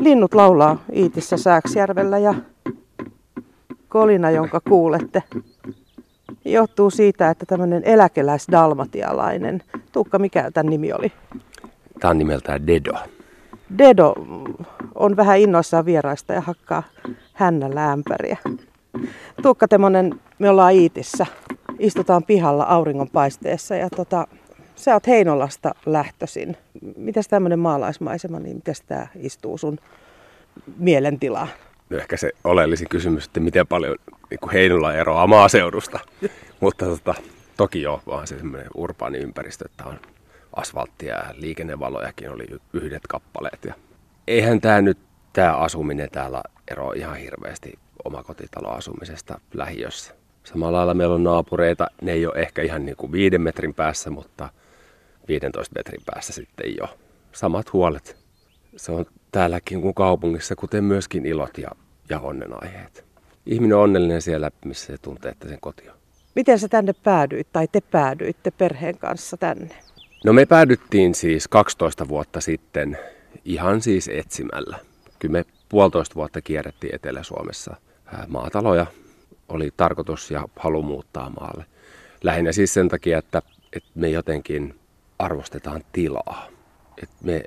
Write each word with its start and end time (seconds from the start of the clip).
Linnut 0.00 0.34
laulaa 0.34 0.76
Iitissä 0.94 1.36
Sääksjärvellä 1.36 2.18
ja 2.18 2.34
kolina, 3.88 4.30
jonka 4.30 4.60
kuulette, 4.68 5.22
johtuu 6.44 6.90
siitä, 6.90 7.30
että 7.30 7.46
tämmöinen 7.46 7.84
eläkeläisdalmatialainen, 7.84 9.62
Tuukka, 9.92 10.18
mikä 10.18 10.50
tämän 10.50 10.70
nimi 10.70 10.92
oli? 10.92 11.12
Tämä 12.00 12.10
on 12.10 12.18
nimeltään 12.18 12.66
Dedo. 12.66 12.92
Dedo 13.78 14.14
on 14.94 15.16
vähän 15.16 15.38
innoissaan 15.38 15.84
vieraista 15.84 16.32
ja 16.32 16.40
hakkaa 16.40 16.82
hännällä 17.32 17.92
ämpäriä. 17.92 18.38
Tuukka 19.42 19.68
Temonen, 19.68 20.20
me 20.38 20.50
ollaan 20.50 20.74
Iitissä. 20.74 21.26
Istutaan 21.78 22.22
pihalla 22.22 22.64
auringonpaisteessa 22.64 23.74
ja 23.74 23.90
tota, 23.96 24.26
sä 24.80 24.94
oot 24.94 25.06
Heinolasta 25.06 25.74
lähtöisin. 25.86 26.56
Mitäs 26.96 27.28
tämmöinen 27.28 27.58
maalaismaisema, 27.58 28.38
niin 28.38 28.56
miten 28.56 28.74
tämä 28.86 29.06
istuu 29.16 29.58
sun 29.58 29.78
mielentilaan? 30.76 31.48
No 31.90 31.96
ehkä 31.96 32.16
se 32.16 32.30
oleellisin 32.44 32.88
kysymys, 32.88 33.24
että 33.24 33.40
miten 33.40 33.66
paljon 33.66 33.96
niin 34.30 34.50
Heinola 34.52 34.94
eroaa 34.94 35.26
maaseudusta. 35.26 35.98
Mutta 36.60 36.84
tota, 36.84 37.14
toki 37.56 37.82
joo, 37.82 38.02
vaan 38.06 38.26
se 38.26 38.38
semmoinen 38.38 38.70
urbaani 38.74 39.18
ympäristö, 39.18 39.64
että 39.64 39.84
on 39.84 40.00
asfalttia 40.52 41.14
ja 41.14 41.24
liikennevalojakin 41.34 42.30
oli 42.30 42.46
yhdet 42.72 43.02
kappaleet. 43.08 43.64
Ja 43.64 43.74
eihän 44.26 44.60
tämä 44.60 44.82
nyt, 44.82 44.98
tämä 45.32 45.56
asuminen 45.56 46.10
täällä 46.12 46.42
eroa 46.70 46.92
ihan 46.92 47.16
hirveästi 47.16 47.78
omakotitaloasumisesta 48.04 49.40
lähiössä. 49.54 50.14
Samalla 50.44 50.78
lailla 50.78 50.94
meillä 50.94 51.14
on 51.14 51.24
naapureita, 51.24 51.86
ne 52.02 52.12
ei 52.12 52.26
ole 52.26 52.34
ehkä 52.36 52.62
ihan 52.62 52.86
niin 52.86 52.96
kuin 52.96 53.12
viiden 53.12 53.40
metrin 53.40 53.74
päässä, 53.74 54.10
mutta 54.10 54.48
15 55.30 55.72
metrin 55.78 56.02
päässä 56.06 56.32
sitten 56.32 56.76
jo. 56.80 56.98
Samat 57.32 57.72
huolet. 57.72 58.16
Se 58.76 58.92
on 58.92 59.06
täälläkin 59.32 59.82
kuin 59.82 59.94
kaupungissa, 59.94 60.56
kuten 60.56 60.84
myöskin 60.84 61.26
ilot 61.26 61.58
ja, 61.58 61.70
ja 62.08 62.20
onnenaiheet. 62.20 63.04
Ihminen 63.46 63.76
on 63.76 63.82
onnellinen 63.82 64.22
siellä, 64.22 64.50
missä 64.64 64.86
se 64.86 64.98
tuntee, 65.02 65.30
että 65.30 65.48
sen 65.48 65.58
koti 65.60 65.90
on. 65.90 65.96
Miten 66.34 66.58
sä 66.58 66.68
tänne 66.68 66.92
päädyit 66.92 67.52
tai 67.52 67.68
te 67.72 67.80
päädyitte 67.80 68.50
perheen 68.50 68.98
kanssa 68.98 69.36
tänne? 69.36 69.76
No 70.24 70.32
me 70.32 70.46
päädyttiin 70.46 71.14
siis 71.14 71.48
12 71.48 72.08
vuotta 72.08 72.40
sitten 72.40 72.98
ihan 73.44 73.82
siis 73.82 74.08
etsimällä. 74.08 74.78
Kyllä 75.18 75.32
me 75.32 75.44
puolitoista 75.68 76.14
vuotta 76.14 76.40
kierrettiin 76.40 76.94
Etelä-Suomessa 76.94 77.76
maataloja. 78.28 78.86
Oli 79.48 79.70
tarkoitus 79.76 80.30
ja 80.30 80.48
halu 80.56 80.82
muuttaa 80.82 81.30
maalle. 81.40 81.64
Lähinnä 82.22 82.52
siis 82.52 82.74
sen 82.74 82.88
takia, 82.88 83.18
että, 83.18 83.42
että 83.72 83.88
me 83.94 84.08
jotenkin 84.08 84.79
arvostetaan 85.20 85.82
tilaa. 85.92 86.46
Että 87.02 87.16
me 87.22 87.42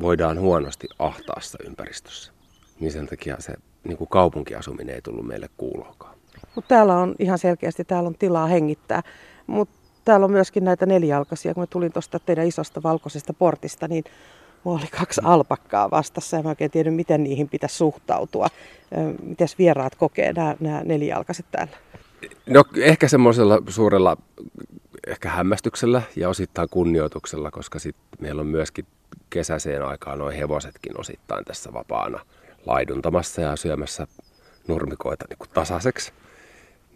voidaan 0.00 0.40
huonosti 0.40 0.86
ahtaassa 0.98 1.58
ympäristössä. 1.66 2.32
Niin 2.80 2.92
sen 2.92 3.06
takia 3.06 3.36
se 3.38 3.54
niin 3.84 3.98
kuin 3.98 4.08
kaupunkiasuminen 4.08 4.94
ei 4.94 5.02
tullut 5.02 5.26
meille 5.26 5.48
kuulokaan. 5.56 6.14
Mutta 6.54 6.68
täällä 6.68 6.96
on 6.96 7.14
ihan 7.18 7.38
selkeästi 7.38 7.84
täällä 7.84 8.06
on 8.06 8.14
tilaa 8.14 8.46
hengittää. 8.46 9.02
Mutta 9.46 9.74
täällä 10.04 10.24
on 10.24 10.32
myöskin 10.32 10.64
näitä 10.64 10.86
nelijalkaisia. 10.86 11.54
Kun 11.54 11.62
mä 11.62 11.66
tulin 11.66 11.92
tuosta 11.92 12.18
teidän 12.18 12.46
isosta 12.46 12.82
valkoisesta 12.82 13.32
portista, 13.32 13.88
niin 13.88 14.04
mulla 14.64 14.78
oli 14.78 14.88
kaksi 14.98 15.20
alpakkaa 15.24 15.90
vastassa 15.90 16.36
ja 16.36 16.42
mä 16.42 16.48
oikein 16.48 16.70
tiedä, 16.70 16.90
miten 16.90 17.24
niihin 17.24 17.48
pitäisi 17.48 17.76
suhtautua. 17.76 18.48
Miten 19.22 19.48
vieraat 19.58 19.94
kokee 19.94 20.32
nämä, 20.32 20.56
nämä 20.60 20.82
nelijalkaiset 20.84 21.46
täällä? 21.50 21.76
No 22.46 22.64
ehkä 22.76 23.08
semmoisella 23.08 23.62
suurella 23.68 24.16
ehkä 25.08 25.28
hämmästyksellä 25.28 26.02
ja 26.16 26.28
osittain 26.28 26.68
kunnioituksella, 26.68 27.50
koska 27.50 27.78
sit 27.78 27.96
meillä 28.20 28.40
on 28.40 28.46
myöskin 28.46 28.86
kesäiseen 29.30 29.84
aikaan 29.84 30.18
noin 30.18 30.36
hevosetkin 30.36 31.00
osittain 31.00 31.44
tässä 31.44 31.72
vapaana 31.72 32.20
laiduntamassa 32.66 33.40
ja 33.40 33.56
syömässä 33.56 34.06
nurmikoita 34.68 35.24
niin 35.28 35.38
kuin 35.38 35.50
tasaiseksi. 35.54 36.12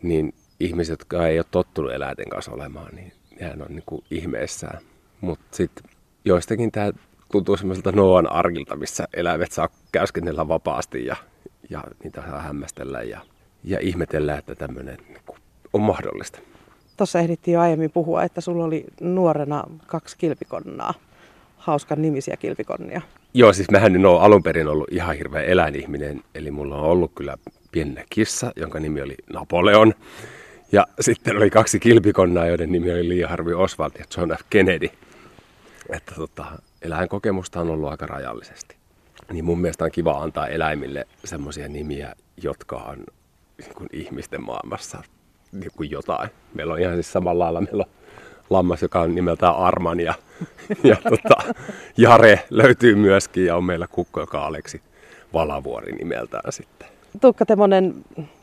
Niin 0.03 0.35
ihmiset, 0.61 0.93
jotka 1.01 1.27
ei 1.27 1.39
ole 1.39 1.47
tottunut 1.51 1.93
eläinten 1.93 2.29
kanssa 2.29 2.53
olemaan, 2.53 2.95
niin 2.95 3.13
nehän 3.41 3.63
on 3.63 3.69
niin 3.69 3.83
kuin 3.87 4.05
ihmeessään. 4.11 4.79
Mutta 5.21 5.57
sitten 5.57 5.85
joistakin 6.25 6.73
tämä 6.73 6.93
tuntuu 7.33 7.57
semmoiselta 7.57 7.93
Noan 7.93 8.33
arkilta, 8.33 8.77
missä 8.77 9.09
eläimet 9.15 9.53
saa 9.53 9.69
käyskennellä 9.93 10.49
vapaasti 10.49 11.07
ja, 11.07 11.17
ja 11.71 11.85
niitä 12.05 12.23
saa 12.31 12.43
hämmästellä 12.43 13.03
ja, 13.03 13.21
ja 13.65 13.79
ihmetellä, 13.81 14.39
että 14.39 14.55
tämmöinen 14.55 14.99
niin 15.09 15.39
on 15.73 15.81
mahdollista. 15.81 16.39
Tuossa 17.03 17.19
ehdittiin 17.19 17.53
jo 17.55 17.61
aiemmin 17.61 17.91
puhua, 17.91 18.23
että 18.23 18.41
sulla 18.41 18.65
oli 18.65 18.85
nuorena 19.01 19.65
kaksi 19.87 20.19
kilpikonnaa, 20.19 20.95
hauskan 21.57 22.03
nimisiä 22.03 22.37
kilpikonnia. 22.37 23.01
Joo, 23.35 23.53
siis 23.53 23.71
mähän 23.71 23.97
en 23.97 24.07
ole 24.07 24.21
alun 24.21 24.43
perin 24.43 24.69
ollut 24.69 24.89
ihan 24.91 25.17
hirveä 25.17 25.43
eläinihminen, 25.43 26.23
eli 26.35 26.51
mulla 26.51 26.77
on 26.77 26.85
ollut 26.85 27.13
kyllä 27.15 27.37
pienä 27.73 28.05
kissa, 28.11 28.53
jonka 28.57 28.81
nimi 28.81 29.03
oli 29.03 29.15
Napoleon. 29.33 29.95
Ja 30.73 30.87
sitten 31.01 31.37
oli 31.37 31.51
kaksi 31.51 31.81
kilpikonnaa, 31.81 32.47
joiden 32.47 32.73
nimi 32.73 32.93
oli 32.93 33.09
Lee 33.09 33.27
Harvey 33.27 33.55
Oswald 33.55 33.93
ja 33.99 34.05
John 34.17 34.31
F. 34.31 34.41
Kennedy. 34.51 34.89
Että 35.91 36.15
tota, 36.15 36.45
eläinkokemusta 36.83 37.61
on 37.61 37.71
ollut 37.71 37.91
aika 37.91 38.07
rajallisesti. 38.07 38.77
Niin 39.33 39.45
mun 39.45 39.61
mielestä 39.61 39.85
on 39.85 39.91
kiva 39.91 40.23
antaa 40.23 40.47
eläimille 40.47 41.07
semmoisia 41.25 41.69
nimiä, 41.69 42.15
jotka 42.43 42.77
on 42.77 43.05
niin 43.59 43.89
ihmisten 43.93 44.43
maailmassa 44.43 45.03
niin 45.53 45.71
kuin 45.77 45.91
jotain. 45.91 46.31
Meillä 46.55 46.73
on 46.73 46.81
ihan 46.81 46.95
siis 46.95 47.13
samalla 47.13 47.45
lailla, 47.45 47.61
meillä 47.61 47.85
on 47.87 47.91
lammas, 48.51 48.83
joka 48.83 49.01
on 49.01 49.15
nimeltään 49.15 49.57
Arman 49.57 50.01
ja, 50.01 50.15
ja 50.85 50.97
tota, 51.11 51.55
Jare 51.97 52.41
löytyy 52.51 52.95
myöskin 52.95 53.47
ja 53.47 53.57
on 53.57 53.65
meillä 53.65 53.87
kukko, 53.87 54.21
joka 54.21 54.41
on 54.41 54.47
Aleksi 54.47 54.81
Valavuori 55.33 55.93
nimeltään 55.93 56.53
sitten. 56.53 56.89
Tuukka 57.21 57.47
Temonen, 57.47 57.95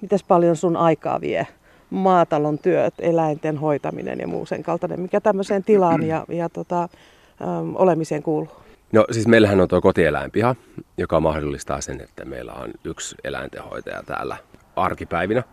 miten 0.02 0.20
paljon 0.28 0.56
sun 0.56 0.78
aikaa 0.78 1.22
vie 1.22 1.48
maatalon 1.90 2.60
työt, 2.60 2.94
eläinten 3.00 3.58
hoitaminen 3.58 4.20
ja 4.20 4.28
muu 4.28 4.46
sen 4.46 4.64
kaltainen, 4.64 5.00
mikä 5.00 5.22
tämmöiseen 5.22 5.64
tilaan 5.64 6.04
ja, 6.04 6.26
ja 6.30 6.50
tota, 6.50 6.82
äm, 6.84 7.76
olemiseen 7.76 8.24
kuuluu? 8.24 8.50
No 8.92 9.06
siis 9.12 9.28
meillähän 9.28 9.62
on 9.62 9.68
tuo 9.68 9.82
kotieläinpiha, 9.82 10.56
joka 10.98 11.20
mahdollistaa 11.20 11.82
sen, 11.82 12.02
että 12.02 12.26
meillä 12.26 12.54
on 12.54 12.72
yksi 12.84 13.16
eläintenhoitaja 13.24 14.04
täällä 14.04 14.38
arkipäivinä. 14.76 15.44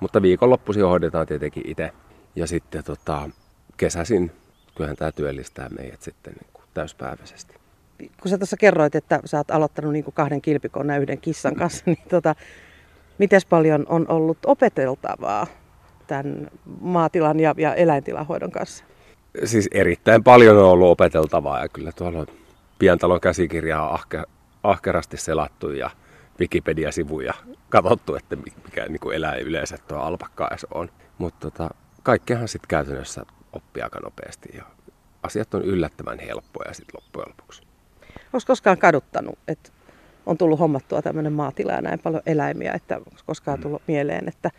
Mutta 0.00 0.22
viikonloppuisin 0.22 0.84
hoidetaan 0.84 1.26
tietenkin 1.26 1.62
itse. 1.66 1.92
Ja 2.36 2.46
sitten 2.46 2.84
tota, 2.84 3.30
kesäisin 3.76 4.30
kyllähän 4.78 4.96
tämä 4.96 5.12
työllistää 5.12 5.68
meidät 5.68 6.02
sitten 6.02 6.32
niin 6.32 6.50
kuin 6.52 6.64
täyspäiväisesti. 6.74 7.54
Kun 7.98 8.30
sä 8.30 8.38
tuossa 8.38 8.56
kerroit, 8.56 8.94
että 8.94 9.20
sä 9.24 9.36
oot 9.36 9.50
aloittanut 9.50 9.92
niin 9.92 10.04
kuin 10.04 10.14
kahden 10.14 10.42
kilpikon 10.42 10.88
ja 10.88 10.98
yhden 10.98 11.20
kissan 11.20 11.54
kanssa, 11.54 11.82
niin 11.86 11.98
tota, 12.10 12.34
miten 13.18 13.40
paljon 13.48 13.86
on 13.88 14.06
ollut 14.08 14.38
opeteltavaa 14.46 15.46
tämän 16.06 16.48
maatilan 16.80 17.40
ja, 17.40 17.54
ja 17.56 17.74
eläintilahoidon 17.74 18.50
kanssa? 18.50 18.84
Siis 19.44 19.68
erittäin 19.72 20.24
paljon 20.24 20.56
on 20.56 20.64
ollut 20.64 20.88
opeteltavaa 20.88 21.60
ja 21.60 21.68
kyllä 21.68 21.92
tuolla 21.92 22.18
on 22.18 22.26
pientalon 22.78 23.20
käsikirjaa 23.20 23.94
ahke, 23.94 24.22
ahkerasti 24.62 25.16
selattu 25.16 25.70
ja 25.70 25.90
Wikipedia-sivuja 26.40 27.34
katsottu, 27.68 28.14
että 28.14 28.36
mikä 28.36 28.86
niin 28.88 29.00
kuin 29.00 29.16
eläin 29.16 29.46
yleensä 29.46 29.78
tuo 29.88 29.98
alpakka 29.98 30.50
on. 30.74 30.90
Mutta 31.18 31.50
tota, 31.50 31.70
kaikkeahan 32.02 32.48
sitten 32.48 32.68
käytännössä 32.68 33.26
oppii 33.52 33.82
aika 33.82 34.00
nopeasti 34.00 34.48
ja 34.54 34.64
asiat 35.22 35.54
on 35.54 35.62
yllättävän 35.62 36.18
helppoja 36.18 36.74
sitten 36.74 37.00
loppujen 37.02 37.28
lopuksi. 37.28 37.62
Onko 38.32 38.44
koskaan 38.46 38.78
kaduttanut, 38.78 39.38
että 39.48 39.70
on 40.26 40.38
tullut 40.38 40.58
hommattua 40.58 41.02
tämmöinen 41.02 41.32
maatila 41.32 41.72
ja 41.72 41.82
näin 41.82 41.98
paljon 41.98 42.22
eläimiä, 42.26 42.72
että 42.72 42.96
onko 42.96 43.10
koskaan 43.26 43.58
mm. 43.58 43.62
tullut 43.62 43.82
mieleen, 43.86 44.28
että 44.28 44.50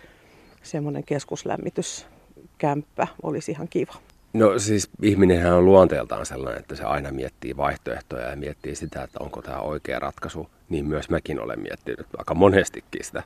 semmoinen 0.64 1.04
keskuslämmityskämppä 1.04 3.08
olisi 3.24 3.52
ihan 3.52 3.68
kiva? 3.68 3.94
No 4.34 4.60
siis 4.60 4.90
ihminenhän 5.02 5.54
on 5.54 5.66
luonteeltaan 5.66 6.26
sellainen, 6.26 6.60
että 6.60 6.76
se 6.76 6.84
aina 6.84 7.12
miettii 7.12 7.58
vaihtoehtoja 7.58 8.30
ja 8.30 8.36
miettii 8.36 8.76
sitä, 8.76 9.04
että 9.04 9.20
onko 9.20 9.42
tämä 9.42 9.58
oikea 9.58 10.00
ratkaisu. 10.00 10.50
Niin 10.70 10.86
myös 10.86 11.10
mäkin 11.10 11.42
olen 11.42 11.60
miettinyt 11.60 12.08
aika 12.18 12.34
monestikin 12.34 13.06
sitä. 13.06 13.24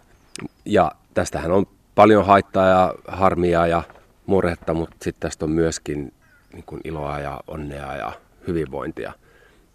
Ja 0.65 0.91
tästähän 1.13 1.51
on 1.51 1.65
paljon 1.95 2.25
haittaa 2.25 2.67
ja 2.67 2.93
harmia 3.07 3.67
ja 3.67 3.83
murhetta, 4.25 4.73
mutta 4.73 4.95
sitten 5.01 5.29
tästä 5.29 5.45
on 5.45 5.51
myöskin 5.51 6.13
niin 6.53 6.63
kuin 6.65 6.81
iloa 6.83 7.19
ja 7.19 7.39
onnea 7.47 7.95
ja 7.95 8.11
hyvinvointia. 8.47 9.13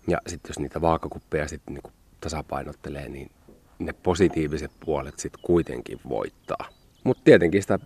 Ja 0.08 0.18
sitten 0.26 0.50
jos 0.50 0.58
niitä 0.58 0.80
vaakakuppeja 0.80 1.48
sitten 1.48 1.74
niin 1.74 1.94
tasapainottelee, 2.20 3.08
niin 3.08 3.30
ne 3.78 3.92
positiiviset 3.92 4.70
puolet 4.84 5.18
sitten 5.18 5.42
kuitenkin 5.42 6.00
voittaa. 6.08 6.68
Mutta 7.04 7.22
tietenkin 7.24 7.62
sitä 7.62 7.78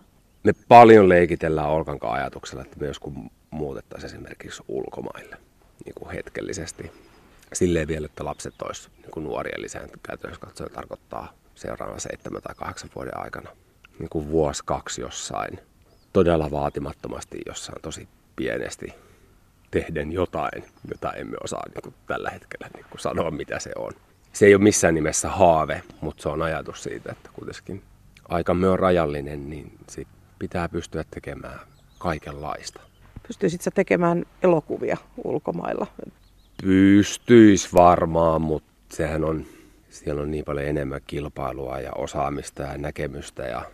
me 0.43 0.53
paljon 0.67 1.09
leikitellään 1.09 1.69
Olkan 1.69 1.99
ajatuksella, 2.01 2.61
että 2.61 2.79
me 2.79 2.87
joskus 2.87 3.13
muutettaisiin 3.49 4.07
esimerkiksi 4.07 4.63
ulkomaille 4.67 5.37
niin 5.85 5.95
kuin 5.95 6.11
hetkellisesti. 6.11 6.91
Silleen 7.53 7.87
vielä, 7.87 8.05
että 8.05 8.25
lapset 8.25 8.61
olisivat 8.61 8.97
niin 8.97 9.11
kuin 9.11 9.23
nuoria 9.23 9.61
lisää. 9.61 9.87
Käytännössä 10.03 10.45
katsoen 10.45 10.71
tarkoittaa 10.71 11.33
seuraavan 11.55 11.99
seitsemän 11.99 12.41
tai 12.41 12.55
kahdeksan 12.55 12.89
vuoden 12.95 13.17
aikana 13.19 13.49
niin 13.99 14.09
kuin 14.09 14.29
vuosi 14.29 14.63
kaksi 14.65 15.01
jossain. 15.01 15.59
Todella 16.13 16.51
vaatimattomasti 16.51 17.37
jossain 17.45 17.81
tosi 17.81 18.07
pienesti 18.35 18.93
tehden 19.71 20.11
jotain, 20.11 20.63
jota 20.91 21.13
emme 21.13 21.37
osaa 21.43 21.63
niin 21.67 21.81
kuin 21.83 21.95
tällä 22.07 22.29
hetkellä 22.29 22.69
niin 22.73 22.85
kuin 22.89 23.01
sanoa, 23.01 23.31
mitä 23.31 23.59
se 23.59 23.71
on. 23.75 23.91
se 24.33 24.45
ei 24.45 24.55
ole 24.55 24.63
missään 24.63 24.95
nimessä 24.95 25.29
haave, 25.29 25.83
mutta 26.01 26.23
se 26.23 26.29
on 26.29 26.41
ajatus 26.41 26.83
siitä, 26.83 27.11
että 27.11 27.29
kuitenkin 27.33 27.83
aikamme 28.29 28.69
on 28.69 28.79
rajallinen, 28.79 29.49
niin 29.49 29.77
sit 29.89 30.07
pitää 30.43 30.69
pystyä 30.69 31.03
tekemään 31.11 31.59
kaikenlaista. 31.97 32.81
Pystyisit 33.27 33.61
tekemään 33.73 34.25
elokuvia 34.41 34.97
ulkomailla? 35.23 35.87
Pystyis 36.63 37.73
varmaan, 37.73 38.41
mutta 38.41 38.71
sehän 38.91 39.23
on, 39.23 39.45
siellä 39.89 40.21
on 40.21 40.31
niin 40.31 40.45
paljon 40.45 40.65
enemmän 40.65 41.01
kilpailua 41.07 41.79
ja 41.79 41.91
osaamista 41.95 42.63
ja 42.63 42.77
näkemystä 42.77 43.43
ja 43.43 43.65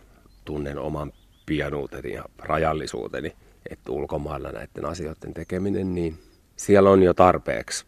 tunnen 0.44 0.78
oman 0.78 1.12
pianuuteni 1.46 2.12
ja 2.12 2.24
rajallisuuteni, 2.38 3.32
että 3.70 3.92
ulkomailla 3.92 4.52
näiden 4.52 4.84
asioiden 4.84 5.34
tekeminen, 5.34 5.94
niin 5.94 6.18
siellä 6.56 6.90
on 6.90 7.02
jo 7.02 7.14
tarpeeksi 7.14 7.86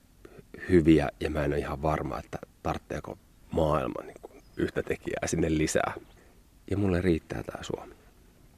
hyviä 0.69 1.09
ja 1.21 1.31
mä 1.31 1.45
en 1.45 1.53
ole 1.53 1.59
ihan 1.59 1.83
varma, 1.83 2.19
että 2.19 2.39
tarvitseeko 2.63 3.19
maailma 3.51 4.03
niin 4.03 4.43
yhtä 4.57 4.83
tekijää 4.83 5.27
sinne 5.27 5.59
lisää. 5.59 5.93
Ja 6.71 6.77
mulle 6.77 7.01
riittää 7.01 7.43
tämä 7.43 7.63
Suomi. 7.63 8.02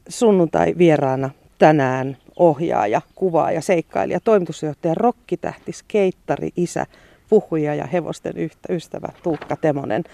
Sunnuntai 0.09 0.75
vieraana 0.79 1.31
tänään 1.59 2.17
ohjaaja, 2.37 3.01
kuvaaja, 3.15 3.61
seikkailija, 3.61 4.21
toimitusjohtaja, 4.21 4.95
rokkitähti, 4.95 5.73
skeittari, 5.73 6.51
isä, 6.57 6.87
puhuja 7.29 7.75
ja 7.75 7.87
hevosten 7.87 8.35
ystävä 8.69 9.09
Tuukka 9.23 9.57
Temonen. 9.57 10.05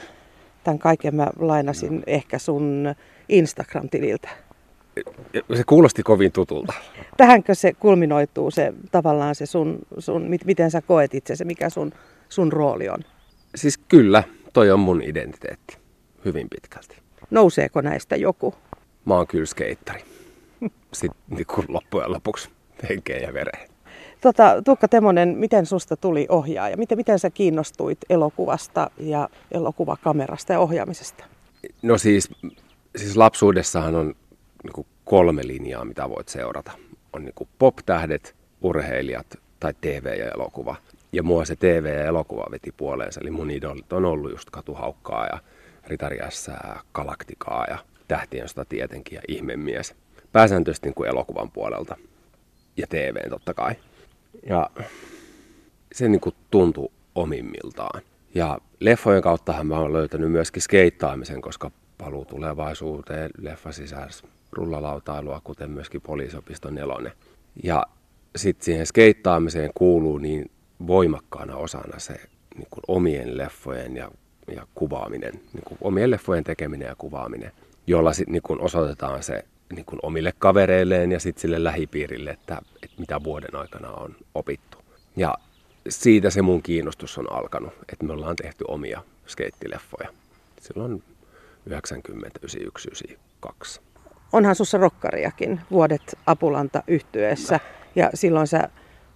Tämän 0.65 0.79
kaiken 0.79 1.15
mä 1.15 1.27
lainasin 1.39 1.97
no. 1.97 2.03
ehkä 2.07 2.39
sun 2.39 2.95
Instagram-tililtä. 3.29 4.29
Se 5.57 5.65
kuulosti 5.67 6.03
kovin 6.03 6.33
tutulta. 6.33 6.73
Tähänkö 7.17 7.55
se 7.55 7.73
kulminoituu 7.73 8.51
se 8.51 8.73
tavallaan 8.91 9.35
se 9.35 9.47
sun, 9.47 9.79
sun 9.99 10.27
miten 10.45 10.71
sä 10.71 10.81
koet 10.81 11.15
itse, 11.15 11.45
mikä 11.45 11.71
sun, 11.71 11.93
sun 12.29 12.53
rooli 12.53 12.89
on? 12.89 12.99
Siis 13.55 13.79
kyllä, 13.79 14.23
toi 14.53 14.71
on 14.71 14.81
mun 14.81 15.03
identiteetti 15.03 15.77
hyvin 16.25 16.49
pitkälti. 16.51 16.97
Nouseeko 17.31 17.81
näistä 17.81 18.17
joku? 18.17 18.55
Mä 19.05 19.14
oon 19.14 19.26
kyllä 19.26 19.47
skeittari. 19.47 20.05
Sitten 20.93 21.23
niin 21.29 21.47
kuin 21.47 21.67
loppujen 21.69 22.12
lopuksi 22.12 22.50
henkeen 22.88 23.23
ja 23.23 23.35
vereen. 23.35 23.70
Tota, 24.20 24.62
Tuukka 24.64 24.88
Temonen, 24.88 25.29
miten 25.29 25.67
susta 25.67 25.97
tuli 25.97 26.26
ohjaaja? 26.29 26.76
Miten, 26.76 26.99
miten 26.99 27.19
sä 27.19 27.31
kiinnostuit 27.31 27.99
elokuvasta 28.11 28.91
ja 28.99 29.29
elokuvakamerasta 29.50 30.52
ja 30.52 30.61
ohjaamisesta? 30.61 31.25
No 31.82 31.99
siis, 31.99 32.29
siis 32.97 33.17
lapsuudessahan 33.17 33.94
on 33.94 34.14
niin 34.64 34.73
kuin 34.73 34.87
kolme 35.05 35.43
linjaa, 35.46 35.85
mitä 35.85 36.08
voit 36.08 36.29
seurata. 36.29 36.73
On 37.12 37.25
niin 37.25 37.35
kuin 37.35 37.49
pop-tähdet, 37.58 38.35
urheilijat 38.62 39.26
tai 39.61 39.75
TV 39.81 40.19
ja 40.19 40.31
elokuva. 40.35 40.76
Ja 41.12 41.23
mua 41.23 41.44
se 41.44 41.56
TV 41.56 41.94
ja 41.99 42.05
elokuva 42.05 42.46
veti 42.50 42.73
puoleensa. 42.76 43.20
Eli 43.20 43.31
mun 43.31 43.50
idolit 43.50 43.93
on 43.93 44.05
ollut 44.05 44.31
just 44.31 44.50
Katuhaukkaa 44.50 45.26
ja 45.26 45.38
Ritariässää, 45.87 46.81
Galaktikaa 46.93 47.67
ja 47.70 47.79
Tähtien 48.11 48.49
sota 48.49 48.65
tietenkin 48.65 49.17
ja 49.17 49.23
Ihmemies. 49.29 49.95
Pääsääntöisesti 50.33 50.89
niin 50.89 50.95
kuin 50.95 51.09
elokuvan 51.09 51.51
puolelta 51.51 51.97
ja 52.77 52.87
TVn 52.87 53.31
totta 53.31 53.55
kai. 53.55 53.75
Ja 54.47 54.71
se 55.93 56.09
niin 56.09 56.21
kuin 56.21 56.35
tuntui 56.51 56.89
omimmiltaan. 57.15 58.03
Ja 58.35 58.59
leffojen 58.81 59.23
kauttahan 59.23 59.67
mä 59.67 59.79
oon 59.79 59.93
löytänyt 59.93 60.33
myöskin 60.33 60.62
skeittaamisen, 60.62 61.41
koska 61.41 61.71
paluu 61.99 62.25
tulevaisuuteen, 62.25 63.31
leffa 63.39 63.73
sisäis 63.73 64.25
rullalautailua, 64.53 65.41
kuten 65.45 65.71
myöskin 65.71 66.01
poliisiopiston 66.01 66.75
nelonen. 66.75 67.13
Ja 67.63 67.87
sitten 68.37 68.65
siihen 68.65 68.87
skeittaamiseen 68.87 69.71
kuuluu 69.75 70.19
niin 70.19 70.51
voimakkaana 70.87 71.56
osana 71.56 71.99
se 71.99 72.15
niin 72.55 72.69
kuin 72.71 72.85
omien 72.89 73.37
leffojen 73.37 73.97
ja, 73.97 74.11
ja 74.55 74.67
kuvaaminen, 74.75 75.33
niin 75.33 75.65
kuin 75.65 75.79
omien 75.81 76.11
leffojen 76.11 76.45
tekeminen 76.45 76.89
ja 76.89 76.97
kuvaaminen, 76.97 77.53
jolla 77.87 78.12
sitten 78.12 78.32
niin 78.32 78.61
osoitetaan 78.61 79.23
se 79.23 79.44
niin 79.75 79.85
kuin 79.85 80.00
omille 80.03 80.32
kavereilleen 80.38 81.12
ja 81.12 81.21
sitten 81.21 81.41
sille 81.41 81.65
lähipiirille, 81.65 82.31
että, 82.31 82.59
että 82.82 82.97
mitä 82.99 83.25
vuoden 83.25 83.56
aikana 83.56 83.91
on 83.91 84.17
opittu. 84.35 84.79
Ja 85.17 85.35
siitä 85.88 86.31
se 86.31 86.43
mun 86.43 86.62
kiinnostus 86.62 87.19
on 87.19 87.32
alkanut, 87.32 87.73
että 87.93 88.05
me 88.05 88.12
ollaan 88.12 88.37
tehty 88.37 88.65
omia 88.69 89.03
skeittileffoja. 89.27 90.09
Silloin 90.61 91.03
90, 91.67 92.38
91, 92.38 92.88
92. 92.88 93.81
Onhan 94.32 94.55
sussa 94.55 94.79
rokkariakin 94.79 95.61
vuodet 95.71 96.19
Apulanta 96.27 96.82
yhtyeessä 96.87 97.61
ja 97.94 98.11
silloin 98.15 98.47
sä 98.47 98.69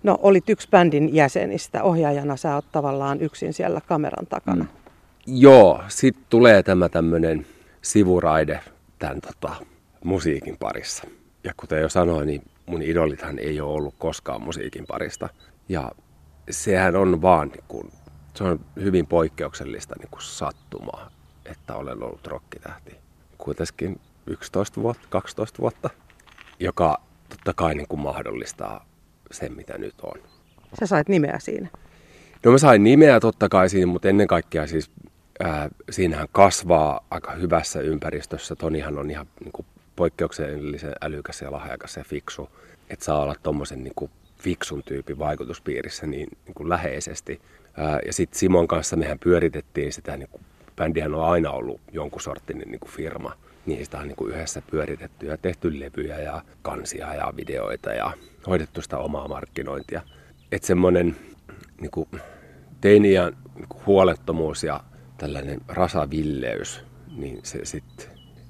no, 0.02 0.19
olit 0.22 0.49
yksi 0.49 0.69
bändin 0.70 1.14
jäsenistä. 1.14 1.82
Ohjaajana 1.82 2.37
sä 2.37 2.55
oot 2.55 2.64
tavallaan 2.72 3.20
yksin 3.20 3.52
siellä 3.52 3.81
kameran 3.81 4.26
takana. 4.26 4.64
Mm. 4.64 4.70
Joo, 5.26 5.82
sitten 5.88 6.25
tulee 6.31 6.62
tämä 6.62 6.88
tämmöinen 6.88 7.46
sivuraide 7.84 8.60
tämän 8.98 9.20
tota, 9.20 9.54
musiikin 10.04 10.56
parissa. 10.56 11.04
Ja 11.44 11.52
kuten 11.56 11.81
jo 11.81 11.88
sanoin, 11.88 12.26
niin 12.26 12.42
mun 12.66 12.82
idolithan 12.82 13.38
ei 13.38 13.60
ole 13.60 13.72
ollut 13.72 13.94
koskaan 13.98 14.42
musiikin 14.42 14.84
parista. 14.86 15.28
Ja 15.69 15.92
sehän 16.50 16.96
on 16.96 17.22
vaan, 17.22 17.48
niin 17.48 17.64
kun, 17.69 17.92
se 18.34 18.44
on 18.44 18.60
hyvin 18.76 19.06
poikkeuksellista 19.06 19.94
niin 19.98 20.10
kuin 20.10 20.22
sattumaa, 20.22 21.10
että 21.44 21.75
olen 21.75 22.02
ollut 22.02 22.26
rokkitähti. 22.26 22.96
Kuitenkin 23.38 24.00
11 24.26 24.82
vuotta, 24.82 25.06
12 25.10 25.58
vuotta, 25.58 25.90
joka 26.60 27.00
totta 27.28 27.54
kai 27.54 27.75
niin 27.75 27.88
kuin 27.88 28.00
mahdollistaa 28.00 28.87
sen, 29.30 29.52
mitä 29.52 29.78
nyt 29.78 29.94
on. 30.02 30.22
Sä 30.80 30.87
sait 30.87 31.08
nimeä 31.08 31.38
siinä? 31.38 31.69
No 32.44 32.52
mä 32.52 32.58
sain 32.58 32.84
nimeä 32.84 33.20
totta 33.20 33.48
kai 33.48 33.69
siinä, 33.69 33.87
mutta 33.87 34.08
ennen 34.08 34.26
kaikkea 34.26 34.66
siis 34.66 34.90
siinähän 35.90 36.28
kasvaa 36.32 37.06
aika 37.10 37.32
hyvässä 37.32 37.81
ympäristössä. 37.81 38.56
Tonihan 38.56 38.98
on 38.98 39.10
ihan 39.10 39.26
niin 39.40 39.52
kuin 39.52 39.66
poikkeuksellisen 39.96 40.92
älykäs 41.02 41.42
ja 41.42 41.52
lahjakas 41.52 41.96
ja 41.96 42.04
fiksu, 42.04 42.48
että 42.90 43.04
saa 43.04 43.22
olla 43.22 43.34
tuommoisen 43.42 43.84
niin 43.84 44.10
fiksun 44.38 44.82
tyypin 44.82 45.19
vaikutuspiirissä 45.19 46.06
niin, 46.06 46.28
niin 46.46 46.54
kuin 46.54 46.69
läheisesti. 46.69 47.40
Ää, 47.76 47.98
ja 48.06 48.12
sitten 48.12 48.38
Simon 48.38 48.69
kanssa 48.69 48.96
mehän 48.96 49.19
pyöritettiin 49.19 49.92
sitä, 49.92 50.16
niin 50.16 50.28
kuin, 50.28 50.42
bändihän 50.76 51.14
on 51.14 51.25
aina 51.25 51.50
ollut 51.50 51.80
jonkun 51.92 52.20
sorttinen 52.20 52.69
niin 52.69 52.80
firma. 52.88 53.32
Niistä 53.66 53.98
on 53.98 54.08
niin 54.08 54.16
kuin 54.16 54.34
yhdessä 54.34 54.62
pyöritetty 54.70 55.26
ja 55.26 55.37
tehty 55.37 55.80
levyjä 55.80 56.19
ja 56.19 56.42
kansia 56.62 57.14
ja 57.14 57.32
videoita 57.37 57.92
ja 57.92 58.12
hoidettu 58.46 58.82
sitä 58.82 58.98
omaa 58.98 59.28
markkinointia. 59.28 60.02
Että 60.52 60.66
semmoinen 60.66 61.16
niin 61.80 61.90
kuin 61.90 62.08
niin 63.00 63.37
huolettomuus 63.87 64.64
ja 64.64 64.80
tällainen 65.19 65.61
rasavilleys, 65.69 66.85
niin 67.16 67.40
se 67.42 67.64
sitten 67.64 68.06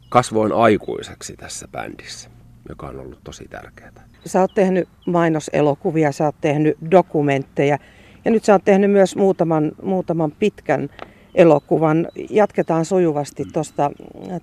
kasvoin 0.09 0.53
aikuiseksi 0.53 1.37
tässä 1.37 1.69
bändissä, 1.69 2.31
joka 2.69 2.87
on 2.87 3.01
ollut 3.01 3.21
tosi 3.25 3.49
tärkeää. 3.49 4.09
Sä 4.27 4.41
oot 4.41 4.55
tehnyt 4.55 4.89
mainoselokuvia, 5.07 6.13
sä 6.13 6.25
oot 6.25 6.37
tehnyt 6.41 6.77
dokumentteja 6.91 7.79
ja 8.25 8.31
nyt 8.31 8.45
sä 8.45 8.53
oot 8.53 8.65
tehnyt 8.65 8.91
myös 8.91 9.17
muutaman, 9.17 9.73
muutaman 9.83 10.33
pitkän 10.33 10.91
elokuvan. 11.35 12.09
Jatketaan 12.31 12.85
sujuvasti 12.85 13.45
tuosta 13.53 13.91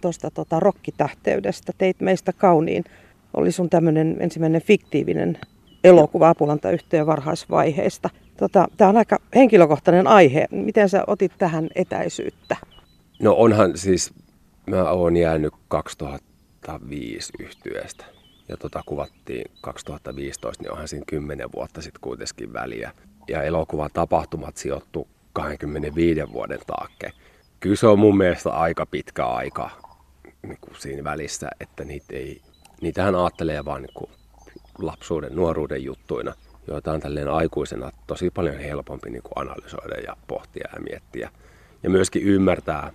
tosta, 0.02 0.32
tota 0.32 0.60
rokkitähteydestä. 0.60 1.74
Teit 1.78 2.02
meistä 2.02 2.34
kauniin. 2.34 2.84
Oli 3.34 3.52
sun 3.52 3.70
tämmöinen 3.70 4.18
ensimmäinen 4.20 4.62
fiktiivinen 4.62 5.38
elokuva 5.84 6.30
Apulanta-yhtiön 6.30 7.08
varhaisvaiheesta. 7.08 8.10
Tota, 8.42 8.68
Tämä 8.78 8.90
on 8.90 8.98
aika 8.98 9.18
henkilökohtainen 9.36 10.08
aihe. 10.08 10.48
Miten 10.52 10.90
sä 10.90 11.04
otit 11.08 11.32
tähän 11.38 11.70
etäisyyttä? 11.76 12.56
No 13.20 13.34
onhan 13.34 13.78
siis 13.78 14.14
Mä 14.68 14.90
oon 14.90 15.18
jäänyt 15.18 15.54
2005 15.68 17.34
yhtyeestä 17.40 18.06
ja 18.50 18.58
tota 18.58 18.84
kuvattiin 18.86 19.52
2015, 19.62 20.64
niin 20.64 20.72
onhan 20.72 20.88
siinä 20.88 21.06
10 21.08 21.52
vuotta 21.56 21.82
sitten 21.82 22.02
kuitenkin 22.02 22.54
väliä. 22.54 22.92
Ja 23.28 23.44
elokuvan 23.44 23.90
tapahtumat 23.94 24.58
sijoittu 24.58 25.08
25 25.34 26.22
vuoden 26.34 26.60
taakke. 26.68 27.12
Kyllä 27.60 27.76
se 27.76 27.88
on 27.88 28.00
mun 28.00 28.18
mielestä 28.18 28.50
aika 28.50 28.86
pitkä 28.86 29.26
aika 29.26 29.70
niin 30.44 30.58
kuin 30.62 30.76
siinä 30.80 31.04
välissä, 31.04 31.50
että 31.60 31.84
niitä 31.84 32.14
ei, 32.14 32.42
niitähän 32.82 33.16
ajattelee 33.16 33.66
vaan 33.66 33.82
niin 33.82 33.94
kuin 33.94 34.12
lapsuuden, 34.78 35.36
nuoruuden 35.36 35.84
juttuina, 35.84 36.34
joita 36.68 36.92
on 36.92 37.00
tälleen 37.00 37.30
aikuisena 37.30 37.92
tosi 38.08 38.30
paljon 38.30 38.60
helpompi 38.60 39.10
niin 39.10 39.24
kuin 39.24 39.48
analysoida 39.48 39.96
ja 39.96 40.16
pohtia 40.28 40.70
ja 40.74 40.80
miettiä. 40.80 41.30
Ja 41.84 41.90
myöskin 41.90 42.24
ymmärtää 42.24 42.92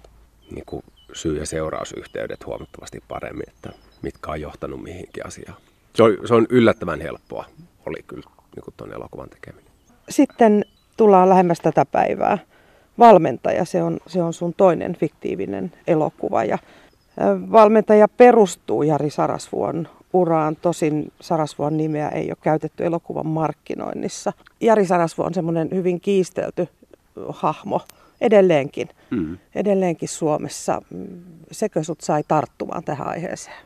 niin 0.51 0.65
kuin 0.67 0.85
syy- 1.13 1.39
ja 1.39 1.47
seurausyhteydet 1.47 2.47
huomattavasti 2.47 3.03
paremmin, 3.09 3.49
että 3.49 3.71
mitkä 4.03 4.31
on 4.31 4.41
johtanut 4.41 4.83
mihinkin 4.83 5.27
asiaan. 5.27 5.57
Se 5.95 6.03
on, 6.03 6.17
se 6.25 6.35
on 6.35 6.47
yllättävän 6.51 7.01
helppoa, 7.01 7.45
oli 7.87 8.03
kyllä 8.07 8.31
niin 8.57 8.75
tuon 8.77 8.93
elokuvan 8.93 9.31
tekeminen. 9.31 9.73
Sitten 10.09 10.65
tullaan 10.97 11.29
lähemmäs 11.29 11.61
tätä 11.61 11.85
päivää. 11.85 12.39
Valmentaja, 12.99 13.65
se 13.65 13.83
on, 13.83 13.99
se 14.07 14.23
on 14.23 14.33
sun 14.33 14.55
toinen 14.57 14.97
fiktiivinen 14.97 15.73
elokuva. 15.87 16.45
Ja 16.45 16.59
valmentaja 17.53 18.09
perustuu 18.09 18.83
Jari 18.83 19.11
Sarasvuon 19.11 19.89
uraan, 20.13 20.57
tosin 20.57 21.13
Sarasvuon 21.21 21.77
nimeä 21.77 22.09
ei 22.09 22.29
ole 22.29 22.37
käytetty 22.43 22.85
elokuvan 22.85 23.27
markkinoinnissa. 23.27 24.33
Jari 24.61 24.87
Sarasvuo 24.87 25.27
on 25.27 25.35
semmoinen 25.35 25.69
hyvin 25.75 26.01
kiistelty 26.01 26.69
hahmo 27.29 27.81
edelleenkin, 28.21 28.89
mm. 29.11 29.39
edelleenkin 29.55 30.09
Suomessa. 30.09 30.83
Sekö 31.51 31.85
sut 31.85 32.01
sai 32.01 32.23
tarttumaan 32.29 32.85
tähän 32.85 33.09
aiheeseen? 33.09 33.57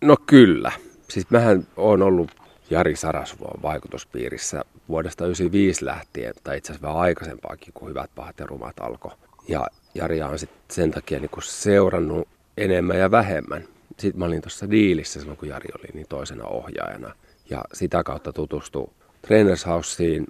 No 0.00 0.16
kyllä. 0.26 0.72
Siis 1.08 1.30
mähän 1.30 1.66
on 1.76 2.02
ollut 2.02 2.30
Jari 2.70 2.96
Sarasvuon 2.96 3.62
vaikutuspiirissä 3.62 4.64
vuodesta 4.88 5.18
1995 5.18 5.84
lähtien, 5.84 6.34
tai 6.44 6.58
itse 6.58 6.72
asiassa 6.72 6.88
vähän 6.88 7.00
aikaisempaakin, 7.00 7.74
kun 7.74 7.88
Hyvät 7.88 8.10
pahat 8.14 8.38
ja 8.38 8.46
rumat 8.46 8.80
alkoi. 8.80 9.12
Ja 9.48 9.66
Jari 9.94 10.22
on 10.22 10.38
sitten 10.38 10.60
sen 10.70 10.90
takia 10.90 11.20
niin 11.20 11.30
seurannut 11.42 12.28
enemmän 12.56 12.98
ja 12.98 13.10
vähemmän. 13.10 13.64
Sitten 14.00 14.18
mä 14.18 14.24
olin 14.24 14.42
tuossa 14.42 14.70
diilissä 14.70 15.20
silloin, 15.20 15.38
kun 15.38 15.48
Jari 15.48 15.68
oli 15.78 15.88
niin 15.94 16.06
toisena 16.08 16.44
ohjaajana. 16.44 17.14
Ja 17.50 17.64
sitä 17.72 18.02
kautta 18.02 18.32
tutustui 18.32 18.90
Trainers 19.22 19.66
Houseen, 19.66 20.26